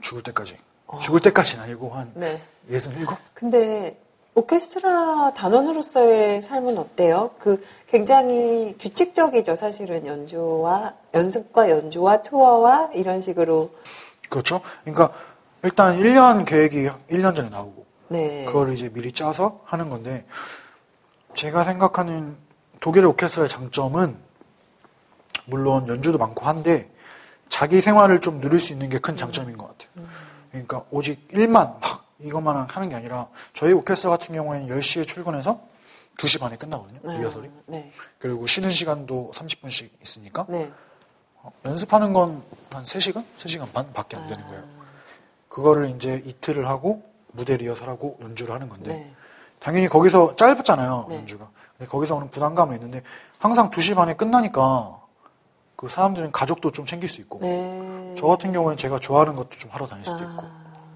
죽을 0.01 0.23
때까지. 0.23 0.55
어. 0.93 0.97
죽을 0.99 1.19
때까지는 1.19 1.63
아니고 1.65 1.89
한 1.89 2.11
네. 2.15 2.41
예순 2.69 2.93
일곱? 2.97 3.17
근데 3.33 3.99
오케스트라 4.35 5.33
단원으로서의 5.35 6.41
삶은 6.41 6.77
어때요? 6.77 7.31
그 7.39 7.63
굉장히 7.87 8.75
규칙적이죠, 8.79 9.55
사실은 9.55 10.05
연주와 10.05 10.93
연습과 11.13 11.69
연주와 11.69 12.23
투어와 12.23 12.89
이런 12.93 13.21
식으로. 13.21 13.71
그렇죠. 14.29 14.61
그러니까 14.83 15.13
일단 15.63 15.97
1년 15.99 16.45
계획이 16.45 16.89
1년 17.11 17.35
전에 17.35 17.49
나오고 17.49 17.85
네. 18.09 18.45
그걸 18.45 18.73
이제 18.73 18.89
미리 18.89 19.11
짜서 19.11 19.61
하는 19.65 19.89
건데 19.89 20.25
제가 21.35 21.63
생각하는 21.63 22.35
독일 22.79 23.05
오케스트라의 23.05 23.49
장점은 23.49 24.15
물론 25.45 25.87
연주도 25.87 26.17
많고 26.17 26.45
한데 26.45 26.89
자기 27.49 27.81
생활을 27.81 28.19
좀 28.21 28.41
누릴 28.41 28.59
수 28.59 28.73
있는 28.73 28.89
게 28.89 28.97
큰 28.99 29.15
장점인 29.15 29.57
것 29.57 29.67
같아요. 29.67 30.07
그러니까 30.53 30.85
오직 30.91 31.27
일만 31.31 31.79
막 31.81 32.05
이것만 32.19 32.55
하는 32.69 32.89
게 32.89 32.95
아니라 32.95 33.27
저희 33.53 33.73
오케스트라 33.73 34.11
같은 34.11 34.33
경우에는 34.33 34.69
10시에 34.69 35.05
출근해서 35.05 35.59
2시 36.17 36.39
반에 36.39 36.55
끝나거든요. 36.57 36.99
아, 37.11 37.17
리허설이. 37.17 37.49
네. 37.65 37.91
그리고 38.19 38.45
쉬는 38.45 38.69
시간도 38.69 39.31
30분씩 39.33 39.89
있으니까 40.01 40.45
네. 40.47 40.71
어, 41.41 41.51
연습하는 41.65 42.13
건 42.13 42.41
한 42.73 42.83
3시간? 42.83 43.23
3시간 43.37 43.71
반 43.71 43.91
밖에 43.93 44.17
안 44.17 44.25
되는 44.27 44.43
아. 44.43 44.47
거예요. 44.47 44.63
그거를 45.47 45.91
이제 45.95 46.21
이틀을 46.25 46.67
하고 46.67 47.03
무대 47.31 47.55
리허설하고 47.57 48.17
연주를 48.21 48.53
하는 48.53 48.69
건데 48.69 48.93
네. 48.93 49.13
당연히 49.59 49.87
거기서 49.87 50.35
짧았잖아요 50.35 51.05
네. 51.09 51.15
연주가. 51.17 51.49
근데 51.77 51.89
거기서 51.89 52.15
오는 52.15 52.29
부담감은 52.31 52.75
있는데 52.75 53.01
항상 53.39 53.69
2시 53.69 53.95
반에 53.95 54.15
끝나니까 54.15 54.99
그 55.83 55.89
사람들은 55.89 56.31
가족도 56.31 56.71
좀 56.71 56.85
챙길 56.85 57.09
수 57.09 57.19
있고 57.19 57.39
네. 57.41 58.13
저 58.17 58.25
같은 58.27 58.53
경우에는 58.53 58.77
제가 58.77 58.99
좋아하는 58.99 59.35
것도 59.35 59.49
좀 59.57 59.69
하러 59.69 59.85
다닐 59.85 60.05
수도 60.05 60.19
아. 60.25 60.31
있고 60.31 60.43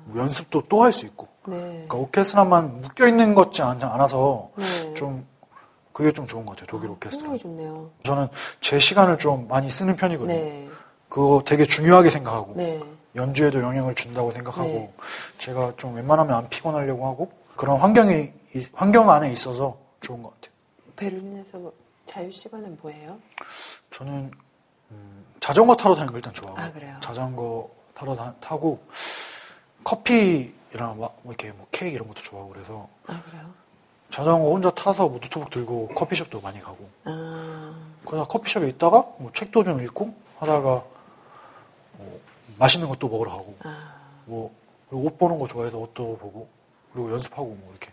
뭐 0.06 0.21
연습도 0.21 0.62
또 0.69 0.82
할 0.82 0.93
수 0.93 1.06
있고 1.06 1.28
네. 1.45 1.58
그러니까 1.58 1.97
오케스트라만 1.97 2.80
묶여 2.80 3.06
있는 3.06 3.36
것 3.36 3.45
같지 3.47 3.63
않- 3.63 3.84
않아서 3.84 4.50
네. 4.56 4.93
좀 4.93 5.28
그게 5.91 6.13
좀 6.13 6.26
좋은 6.26 6.45
것 6.45 6.52
같아요 6.56 6.67
독일 6.67 6.89
오케스트라. 6.91 7.19
생각이 7.32 7.41
좋네요. 7.43 7.89
저는 8.04 8.30
제 8.62 8.80
시간을 8.80 9.17
좀 9.17 9.50
많이 9.50 9.69
쓰는 9.69 9.97
편이거든요. 9.97 10.34
네. 10.34 10.69
그거 11.10 11.43
되게 11.45 11.65
중요하게 11.65 12.10
생각하고 12.10 12.54
네. 12.56 12.82
연주에도 13.17 13.60
영향을 13.62 13.93
준다고 13.93 14.32
생각하고 14.32 14.69
네. 14.69 14.93
제가 15.38 15.73
좀 15.76 15.95
웬만하면 15.95 16.34
안 16.34 16.47
피곤하려고 16.47 17.06
하고 17.08 17.30
그런 17.58 17.76
환경이 17.82 18.32
이- 18.56 18.65
환경 18.71 19.10
안에 19.10 19.34
있어서 19.34 19.78
좋은 20.00 20.23
것 20.23 20.34
같아요. 20.36 20.56
베를린에서 20.95 21.58
뭐 21.58 21.73
자유 22.06 22.32
시간은 22.32 22.78
뭐예요? 22.82 23.17
저는 23.91 24.32
음, 24.91 25.26
자전거 25.39 25.76
타러 25.76 25.95
다니는 25.95 26.12
걸 26.12 26.19
일단 26.19 26.34
좋아하고 26.34 26.62
아, 26.62 26.71
그래요? 26.71 26.97
자전거 27.02 27.69
타러 27.93 28.15
다, 28.15 28.34
타고 28.39 28.84
커피랑 29.84 31.00
막 31.00 31.19
이렇게 31.26 31.52
뭐 31.52 31.67
케이크 31.71 31.95
이런 31.95 32.08
것도 32.08 32.21
좋아하고 32.21 32.52
그래서 32.54 32.89
아 33.08 33.21
그래요? 33.23 33.50
자전거 34.10 34.50
혼자 34.50 34.69
타서 34.71 35.10
뭐 35.10 35.19
노트북 35.19 35.50
들고 35.50 35.89
커피숍도 35.89 36.41
많이 36.41 36.60
가고 36.60 36.89
아 37.06 37.76
그러다 38.06 38.28
커피숍에 38.28 38.67
있다가 38.69 39.06
뭐 39.17 39.32
책도 39.34 39.63
좀 39.63 39.82
읽고 39.84 40.13
하다가 40.39 40.84
뭐 41.97 42.21
맛있는 42.58 42.88
것도 42.88 43.08
먹으러 43.08 43.32
가고 43.32 43.56
아. 43.63 43.95
뭐 44.26 44.54
그리고 44.89 45.06
옷 45.06 45.17
보는 45.17 45.39
거 45.39 45.47
좋아해서 45.47 45.78
옷도 45.78 46.17
보고 46.17 46.47
그리고 46.93 47.12
연습하고 47.12 47.45
뭐 47.45 47.69
이렇게 47.71 47.91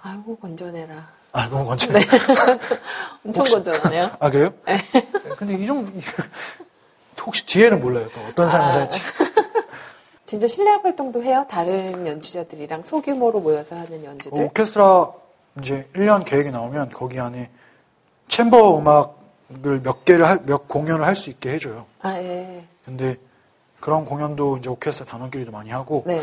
아이고 0.00 0.36
건전해라. 0.36 1.21
아 1.32 1.48
너무 1.48 1.64
건전해 1.64 2.00
엄청 3.24 3.40
혹시- 3.40 3.54
건전하네요. 3.54 4.10
아 4.20 4.30
그래요? 4.30 4.50
근데 5.38 5.54
이 5.54 5.66
정도 5.66 5.90
이- 5.98 6.02
혹시 7.24 7.46
뒤에는 7.46 7.80
몰라요 7.80 8.08
또 8.12 8.20
어떤 8.28 8.48
삶을 8.48 8.66
아. 8.66 8.72
살지 8.72 9.00
진짜 10.26 10.46
실내악 10.46 10.84
활동도 10.84 11.22
해요? 11.22 11.46
다른 11.48 12.06
연주자들이랑 12.06 12.82
소규모로 12.82 13.40
모여서 13.40 13.76
하는 13.76 14.04
연주들? 14.04 14.44
오케스트라 14.44 15.10
이제 15.60 15.88
1년 15.94 16.24
계획이 16.24 16.50
나오면 16.50 16.90
거기 16.90 17.20
안에 17.20 17.50
chamber 18.28 18.78
음악을 18.78 19.82
몇 19.82 20.04
개를 20.04 20.26
할- 20.26 20.40
몇 20.44 20.66
공연을 20.68 21.04
할 21.04 21.14
수 21.16 21.30
있게 21.30 21.50
해줘요 21.52 21.86
아 22.00 22.14
예. 22.18 22.66
근데 22.84 23.16
그런 23.80 24.04
공연도 24.04 24.56
이제 24.58 24.68
오케스트라 24.68 25.10
단원끼리도 25.10 25.52
많이 25.52 25.70
하고 25.70 26.02
네. 26.06 26.20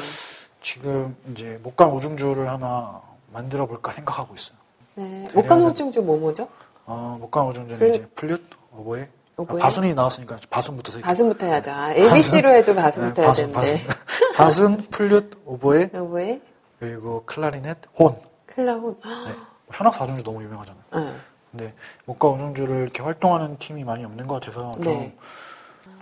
지금 0.61 1.15
이제 1.31 1.57
목관 1.63 1.89
오중주를 1.89 2.49
하나 2.49 3.01
만들어 3.31 3.65
볼까 3.67 3.91
생각하고 3.91 4.33
있어요. 4.35 4.57
네. 4.99 5.25
목관 5.33 5.67
오중주 5.67 6.01
뭐 6.01 6.17
뭐죠? 6.17 6.49
어, 6.85 7.17
오중주는 7.21 7.79
플룻. 7.79 7.95
이제 7.95 8.05
플룻, 8.15 8.41
오보에, 8.73 9.07
오보에? 9.37 9.61
아, 9.61 9.63
바순이 9.63 9.93
나왔으니까 9.93 10.37
바순부터 10.49 10.91
세 10.91 11.01
바순부터 11.01 11.45
해야죠. 11.45 11.71
아, 11.71 11.93
ABC로 11.93 12.49
해도 12.49 12.75
바순부터 12.75 13.21
해야 13.21 13.29
바순, 13.29 13.51
되는데. 13.53 13.87
바순. 13.87 14.35
바순, 14.35 14.77
플룻, 14.89 15.31
오보에, 15.45 15.91
오보에 15.93 16.41
그리고 16.79 17.23
클라리넷, 17.25 17.77
혼. 17.97 18.19
클라운. 18.45 18.99
네. 19.03 19.35
현악 19.71 19.95
사중주 19.95 20.23
너무 20.23 20.43
유명하잖아요. 20.43 20.83
네. 20.95 21.13
근데 21.51 21.73
목간 22.05 22.31
오중주를 22.31 22.81
이렇게 22.81 23.01
활동하는 23.01 23.57
팀이 23.57 23.83
많이 23.83 24.03
없는 24.03 24.27
것 24.27 24.41
같아서 24.41 24.73
좀 24.73 24.83
네. 24.83 25.15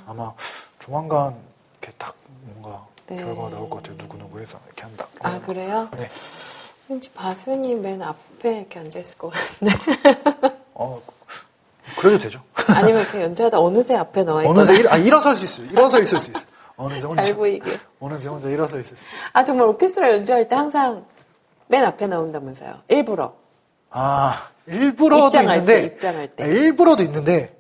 아마 0.08 0.34
조만간 0.80 1.36
이렇게 1.82 1.96
딱 1.98 2.16
뭔가 2.42 2.86
네. 3.08 3.18
결과가 3.18 3.50
나올 3.50 3.70
것 3.70 3.78
같아요. 3.84 3.98
누구 3.98 4.18
누구 4.18 4.40
해서 4.40 4.60
이렇게 4.66 4.84
한다. 4.84 5.06
아 5.22 5.40
그래요? 5.42 5.90
네. 5.98 6.10
왠지 6.90 7.10
바순이 7.12 7.76
맨 7.76 8.02
앞에 8.02 8.60
이렇게 8.60 8.80
앉아 8.80 9.00
있을 9.00 9.18
것 9.18 9.30
같은데. 9.32 9.74
어, 10.74 11.02
그래도 12.00 12.18
되죠. 12.20 12.42
아니면 12.68 13.02
이렇게 13.02 13.22
연주하다 13.24 13.60
어느새 13.60 13.96
앞에 13.96 14.24
나와 14.24 14.42
있거나 14.44 14.60
어느새 14.62 14.76
일, 14.80 14.90
아, 14.90 14.98
일어설 14.98 15.36
수 15.36 15.46
있어요. 15.46 15.68
일어서 15.72 16.00
있을 16.00 16.18
수 16.20 16.32
있어요. 16.32 16.46
어느새 16.78 17.08
혼자. 17.08 17.24
잘 17.24 17.36
보이게. 17.36 17.80
어느새 18.00 18.30
혼자 18.30 18.50
일어서 18.50 18.80
있을 18.80 18.96
수 18.98 19.10
있어요. 19.10 19.22
아 19.34 19.44
정말 19.44 19.68
오케스트라 19.68 20.12
연주할 20.12 20.48
때 20.48 20.56
항상 20.56 21.06
맨 21.68 21.84
앞에 21.84 22.08
나온다면서요. 22.08 22.82
일부러. 22.88 23.34
아, 23.90 24.50
일부러도 24.68 25.28
입장할 25.28 25.56
있는데. 25.58 25.82
때, 25.82 25.86
입장할 25.88 26.36
때. 26.36 26.44
아, 26.44 26.48
일부러도 26.48 27.04
있는데, 27.04 27.58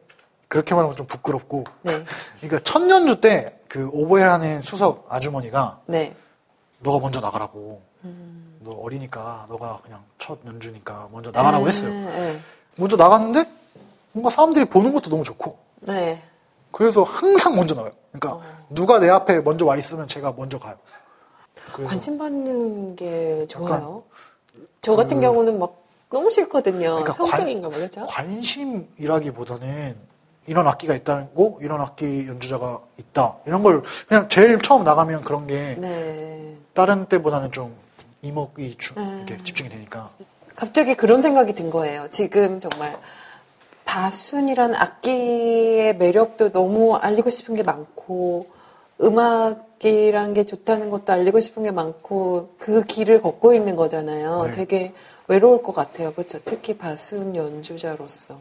그렇게 0.49 0.75
말하면 0.75 0.95
좀 0.97 1.07
부끄럽고. 1.07 1.63
네. 1.81 2.03
그러니까 2.41 2.59
첫 2.63 2.89
연주 2.89 3.19
때 3.21 3.57
그 3.67 3.89
오보에 3.91 4.23
하는 4.23 4.61
수석 4.61 5.05
아주머니가 5.09 5.81
네. 5.87 6.15
너가 6.79 6.99
먼저 6.99 7.19
나가라고. 7.19 7.81
음. 8.03 8.56
너 8.67 8.73
어리니까 8.81 9.45
너가 9.47 9.79
그냥 9.81 10.03
첫 10.17 10.39
연주니까 10.45 11.07
먼저 11.13 11.31
나가라고 11.31 11.63
네, 11.63 11.69
했어요. 11.71 11.89
네. 11.89 12.37
먼저 12.75 12.97
나갔는데 12.97 13.45
뭔가 14.11 14.29
사람들이 14.29 14.65
보는 14.65 14.91
것도 14.91 15.09
너무 15.09 15.23
좋고. 15.23 15.57
네. 15.81 16.21
그래서 16.71 17.03
항상 17.03 17.55
먼저 17.55 17.73
나가요. 17.75 17.93
그러니까 18.11 18.33
어. 18.45 18.65
누가 18.69 18.99
내 18.99 19.07
앞에 19.09 19.39
먼저 19.39 19.65
와 19.65 19.77
있으면 19.77 20.05
제가 20.05 20.33
먼저 20.35 20.59
가요. 20.59 20.75
관심 21.85 22.17
받는 22.17 22.97
게 22.97 23.45
좋아요. 23.47 24.03
저 24.81 24.95
같은 24.97 25.21
경우는 25.21 25.59
막 25.59 25.75
너무 26.09 26.29
싫거든요. 26.29 26.95
그 26.97 27.03
그러니까 27.03 27.13
관- 27.13 27.27
성격인가 27.27 27.69
봐, 27.69 27.75
그죠? 27.77 28.05
관심이라기보다는 28.05 29.95
이런 30.47 30.67
악기가 30.67 30.93
있다고 30.95 31.59
이런 31.61 31.79
악기 31.81 32.27
연주자가 32.27 32.79
있다 32.97 33.35
이런 33.45 33.63
걸 33.63 33.81
그냥 34.07 34.27
제일 34.29 34.61
처음 34.61 34.83
나가면 34.83 35.23
그런 35.23 35.45
게 35.47 35.75
네. 35.77 36.55
다른 36.73 37.05
때보다는 37.05 37.51
좀 37.51 37.75
이목이 38.27 38.75
주, 38.77 38.93
음. 38.97 39.23
이렇게 39.27 39.43
집중이 39.43 39.69
되니까 39.69 40.11
갑자기 40.55 40.95
그런 40.95 41.21
생각이 41.21 41.53
든 41.53 41.69
거예요. 41.69 42.07
지금 42.11 42.59
정말 42.59 42.97
바순이란 43.85 44.75
악기의 44.75 45.95
매력도 45.97 46.49
너무 46.49 46.95
알리고 46.95 47.29
싶은 47.29 47.55
게 47.55 47.63
많고 47.63 48.47
음악이란 49.01 50.33
게 50.33 50.43
좋다는 50.45 50.89
것도 50.89 51.13
알리고 51.13 51.39
싶은 51.39 51.63
게 51.63 51.71
많고 51.71 52.55
그 52.57 52.83
길을 52.83 53.21
걷고 53.21 53.53
있는 53.53 53.75
거잖아요. 53.75 54.45
네. 54.47 54.51
되게 54.51 54.93
외로울 55.27 55.61
것 55.61 55.73
같아요. 55.73 56.13
그렇죠? 56.13 56.39
특히 56.43 56.77
바순 56.77 57.35
연주자로서. 57.35 58.37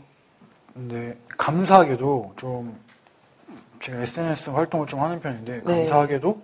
근데 0.73 1.17
감사하게도 1.37 2.35
좀 2.37 2.79
제가 3.81 4.01
SNS 4.01 4.51
활동을 4.51 4.87
좀 4.87 5.01
하는 5.01 5.21
편인데 5.21 5.63
네. 5.65 5.81
감사하게도 5.81 6.41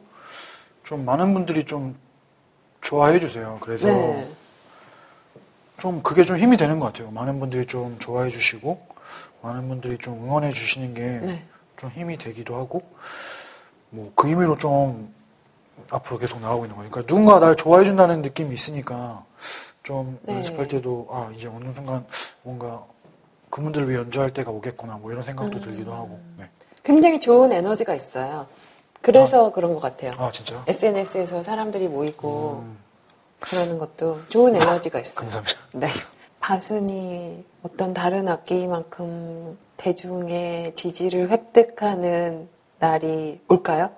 좀 0.85 1.05
많은 1.05 1.33
분들이 1.33 1.65
좀 1.65 1.97
좋아해 2.83 3.19
주세요. 3.19 3.57
그래서 3.61 3.87
네. 3.89 4.29
좀 5.79 6.03
그게 6.03 6.25
좀 6.25 6.37
힘이 6.37 6.57
되는 6.57 6.79
것 6.79 6.87
같아요. 6.87 7.11
많은 7.11 7.41
분들이 7.41 7.65
좀 7.67 7.99
좋아해 7.99 8.29
주시고 8.29 8.87
많은 9.41 9.69
분들이 9.69 9.97
좀 9.99 10.23
응원해 10.25 10.51
주시는 10.51 10.95
게좀 10.95 11.27
네. 11.27 11.43
힘이 11.95 12.19
되기도 12.19 12.55
하고 12.57 12.83
뭐 13.91 14.13
그 14.15 14.29
의미로 14.29 14.57
좀 14.57 15.13
앞으로 15.91 16.19
계속 16.19 16.41
나가고 16.41 16.65
있는 16.65 16.77
거니까 16.77 17.03
누군가 17.03 17.41
날 17.41 17.57
좋아해 17.57 17.85
준다는 17.85 18.23
느낌이 18.23 18.53
있으니까 18.55 19.25
좀 19.83 20.19
네. 20.23 20.35
연습할 20.37 20.69
때도 20.69 21.09
아 21.11 21.31
이제 21.35 21.49
어느 21.49 21.73
순간 21.75 22.05
뭔가 22.43 22.85
그분들을 23.51 23.89
위해 23.89 23.99
연주할 23.99 24.31
때가 24.33 24.51
오겠구나 24.51 24.97
뭐 24.97 25.11
이런 25.13 25.25
생각도 25.25 25.59
음. 25.59 25.63
들기도 25.63 25.93
하고 25.93 26.21
네. 26.37 26.49
굉장히 26.85 27.19
좋은 27.21 27.53
에너지가 27.53 27.95
있어요. 27.95 28.47
그래서 29.03 29.53
그런 29.53 29.75
것 29.75 29.81
같아요. 29.81 30.13
아 30.17 30.31
진짜요? 30.31 30.65
SNS에서 30.67 31.43
사람들이 31.43 31.89
모이고 31.89 32.63
음, 32.65 32.79
그러는 33.41 33.79
것도 33.79 34.21
좋은 34.29 34.55
에너지가 34.55 35.01
있어요. 35.01 35.21
감사합니다. 35.21 35.59
네. 35.73 35.89
바순이 36.41 37.45
어떤 37.63 37.95
다른 37.95 38.29
악기만큼 38.29 39.59
대중의 39.77 40.75
지지를 40.77 41.31
획득하는 41.31 42.49
날이 42.79 43.41
올까요? 43.49 43.91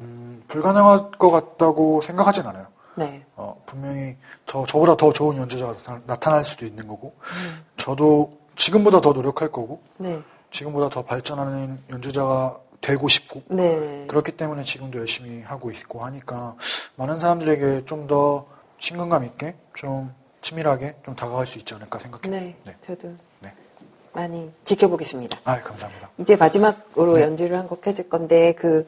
음, 0.00 0.42
불가능할 0.48 1.12
것 1.12 1.30
같다고 1.30 2.02
생각하진 2.02 2.46
않아요. 2.46 2.66
네. 2.96 3.24
어, 3.36 3.60
분명히 3.66 4.16
더 4.46 4.64
저보다 4.64 4.96
더 4.96 5.12
좋은 5.12 5.36
연주자가 5.36 5.72
나타- 5.74 6.00
나타날 6.06 6.44
수도 6.44 6.64
있는 6.66 6.86
거고 6.88 7.14
음. 7.18 7.64
저도 7.76 8.30
지금보다 8.56 9.00
더 9.00 9.12
노력할 9.12 9.50
거고 9.52 9.80
네. 9.98 10.20
지금보다 10.50 10.88
더 10.88 11.02
발전하는 11.02 11.78
연주자가 11.90 12.58
되고 12.86 13.08
싶고 13.08 13.42
네. 13.48 14.04
그렇기 14.06 14.32
때문에 14.32 14.62
지금도 14.62 15.00
열심히 15.00 15.42
하고 15.42 15.72
있고 15.72 16.04
하니까 16.04 16.54
많은 16.94 17.18
사람들에게 17.18 17.84
좀 17.84 18.06
더 18.06 18.46
친근감 18.78 19.24
있게 19.24 19.56
좀 19.74 20.14
치밀하게 20.40 20.94
좀 21.04 21.16
다가갈 21.16 21.44
수 21.46 21.58
있지 21.58 21.74
않을까 21.74 21.98
생각해요. 21.98 22.40
네. 22.40 22.54
네. 22.64 22.76
저도 22.86 23.12
네. 23.40 23.52
많이 24.12 24.48
지켜보겠습니다. 24.64 25.40
아, 25.44 25.60
감사합니다. 25.60 26.10
이제 26.18 26.36
마지막으로 26.36 27.14
네. 27.16 27.22
연주를 27.22 27.58
한 27.58 27.66
곡 27.66 27.84
해줄 27.88 28.08
건데 28.08 28.52
그 28.56 28.86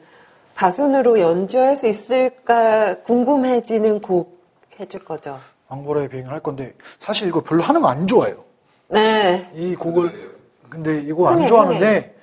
바순으로 0.55 1.19
연주할 1.19 1.75
수 1.75 1.87
있을까 1.87 3.01
궁금해지는 3.03 3.99
곡 4.01 4.39
해줄 4.79 5.03
거죠. 5.03 5.37
왕보라의 5.67 6.07
비행을 6.07 6.31
할 6.31 6.39
건데 6.39 6.73
사실 6.99 7.27
이거 7.27 7.41
별로 7.41 7.61
하는 7.63 7.81
거 7.81 7.89
안 7.89 8.07
좋아해요. 8.07 8.45
네. 8.87 9.49
이 9.53 9.75
곡을 9.75 10.37
근데 10.69 11.01
이거 11.01 11.27
안 11.27 11.35
흥해, 11.35 11.47
좋아하는데 11.47 12.15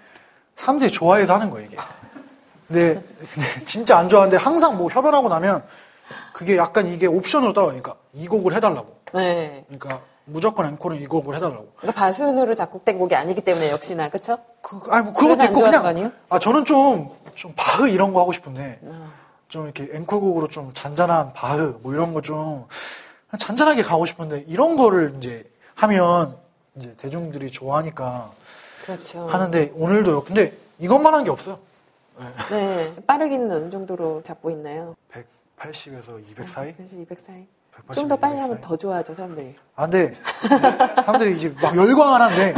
사람들이 0.57 0.91
좋아해서 0.91 1.35
하는 1.35 1.51
거예요 1.51 1.67
이게. 1.67 1.77
근데, 2.69 2.95
근데 3.33 3.65
진짜 3.65 3.97
안 3.99 4.09
좋아하는데 4.09 4.37
항상 4.37 4.77
뭐 4.77 4.89
협연하고 4.91 5.29
나면 5.29 5.63
그게 6.33 6.57
약간 6.57 6.87
이게 6.87 7.07
옵션으로 7.07 7.53
따라오니까 7.53 7.95
이 8.15 8.27
곡을 8.27 8.55
해달라고. 8.55 8.97
네. 9.15 9.65
그러니까 9.69 10.01
무조건 10.25 10.67
앵콜은 10.67 11.01
이 11.01 11.07
곡을 11.07 11.37
해달라고. 11.37 11.73
그러니까 11.77 12.01
바순으로 12.01 12.55
작곡된 12.55 12.99
곡이 12.99 13.15
아니기 13.15 13.41
때문에 13.43 13.71
역시나 13.71 14.09
그쵸? 14.09 14.39
그, 14.61 14.81
아니 14.91 15.05
뭐 15.05 15.13
그런 15.13 15.37
그래서 15.37 15.53
것도 15.53 15.67
안 15.67 15.73
있고 15.73 15.83
그냥? 15.93 16.13
아 16.29 16.39
저는 16.39 16.65
좀 16.65 17.11
좀 17.37 17.53
바흐 17.55 17.89
이런 17.91 18.15
거 18.15 18.21
하고 18.21 18.33
싶은데 18.33 18.81
아. 18.91 19.11
좀 19.49 19.65
이렇게 19.65 19.89
앵콜곡으로 19.95 20.49
좀 20.49 20.73
잔잔한 20.73 21.35
바흐 21.35 21.79
뭐 21.83 21.93
이런 21.93 22.15
거 22.15 22.23
좀 22.23 22.65
잔잔하게 23.39 23.83
가고 23.83 24.07
싶은데 24.07 24.45
이런 24.49 24.75
거를 24.77 25.13
이제 25.19 25.45
하면 25.75 26.35
이제 26.77 26.95
대중들이 26.97 27.51
좋아하니까 27.51 28.31
그렇죠. 28.87 29.27
하는데 29.27 29.73
오늘도요. 29.75 30.25
근데 30.25 30.53
이것만 30.79 31.15
한 31.15 31.25
게 31.25 31.31
없어요. 31.31 31.59
네. 32.51 32.95
빠르기는 33.07 33.51
어느 33.51 33.71
정도로 33.71 34.23
잡고 34.25 34.51
있나요? 34.51 34.95
180에서 35.59 36.19
200 36.31 36.49
사이? 36.49 36.73
그래서 36.73 36.97
200 36.97 37.19
사이. 37.19 37.47
180에서 37.89 37.93
좀더 37.95 38.17
빨리 38.17 38.35
200 38.37 38.43
하면? 38.45 38.61
더 38.63 38.77
좋아하죠, 38.77 39.15
사람들이. 39.15 39.55
아, 39.75 39.83
근데 39.87 40.15
사람들이 41.05 41.37
이제 41.37 41.55
막 41.61 41.77
열광을 41.77 42.21
하는데 42.23 42.55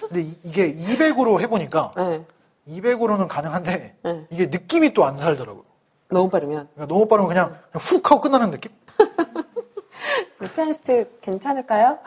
근데 0.00 0.20
이- 0.20 0.38
이게 0.42 0.74
200으로 0.74 1.40
해보니까 1.40 1.92
네. 1.96 2.24
200으로는 2.68 3.26
가능한데 3.28 3.96
네. 4.02 4.26
이게 4.30 4.46
느낌이 4.46 4.92
또 4.92 5.04
안 5.06 5.16
살더라고요. 5.18 5.64
너무 6.10 6.28
빠르면. 6.28 6.68
그러니까 6.74 6.94
너무 6.94 7.06
빠르면 7.08 7.28
그냥, 7.28 7.48
그냥 7.48 7.62
훅 7.74 8.10
하고 8.10 8.20
끝나는 8.20 8.50
느낌? 8.50 8.70
그 10.38 10.48
피아니스트 10.54 11.18
괜찮을까요? 11.20 11.98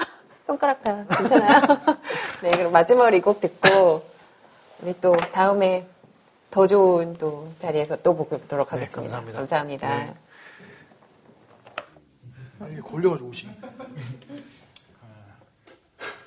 손가락 0.46 0.82
다 0.84 1.06
괜찮아요? 1.18 1.62
네, 2.42 2.50
그럼 2.50 2.72
마지막으로 2.72 3.16
이 3.16 3.22
곡 3.22 3.40
듣고 3.42 4.04
우리 4.82 5.00
또 5.00 5.16
다음에 5.32 5.88
더 6.50 6.66
좋은 6.68 7.16
또 7.18 7.52
자리에서 7.62 7.96
또 7.98 8.16
보도록 8.16 8.70
네, 8.70 8.76
하겠습니다. 8.76 9.02
감사합니다. 9.02 9.38
감사합니다. 9.40 9.88
네. 9.88 10.14
아, 12.60 12.68
이게 12.68 12.82
걸려가지고 12.82 13.30
옷이. 13.30 13.50
수 13.52 13.56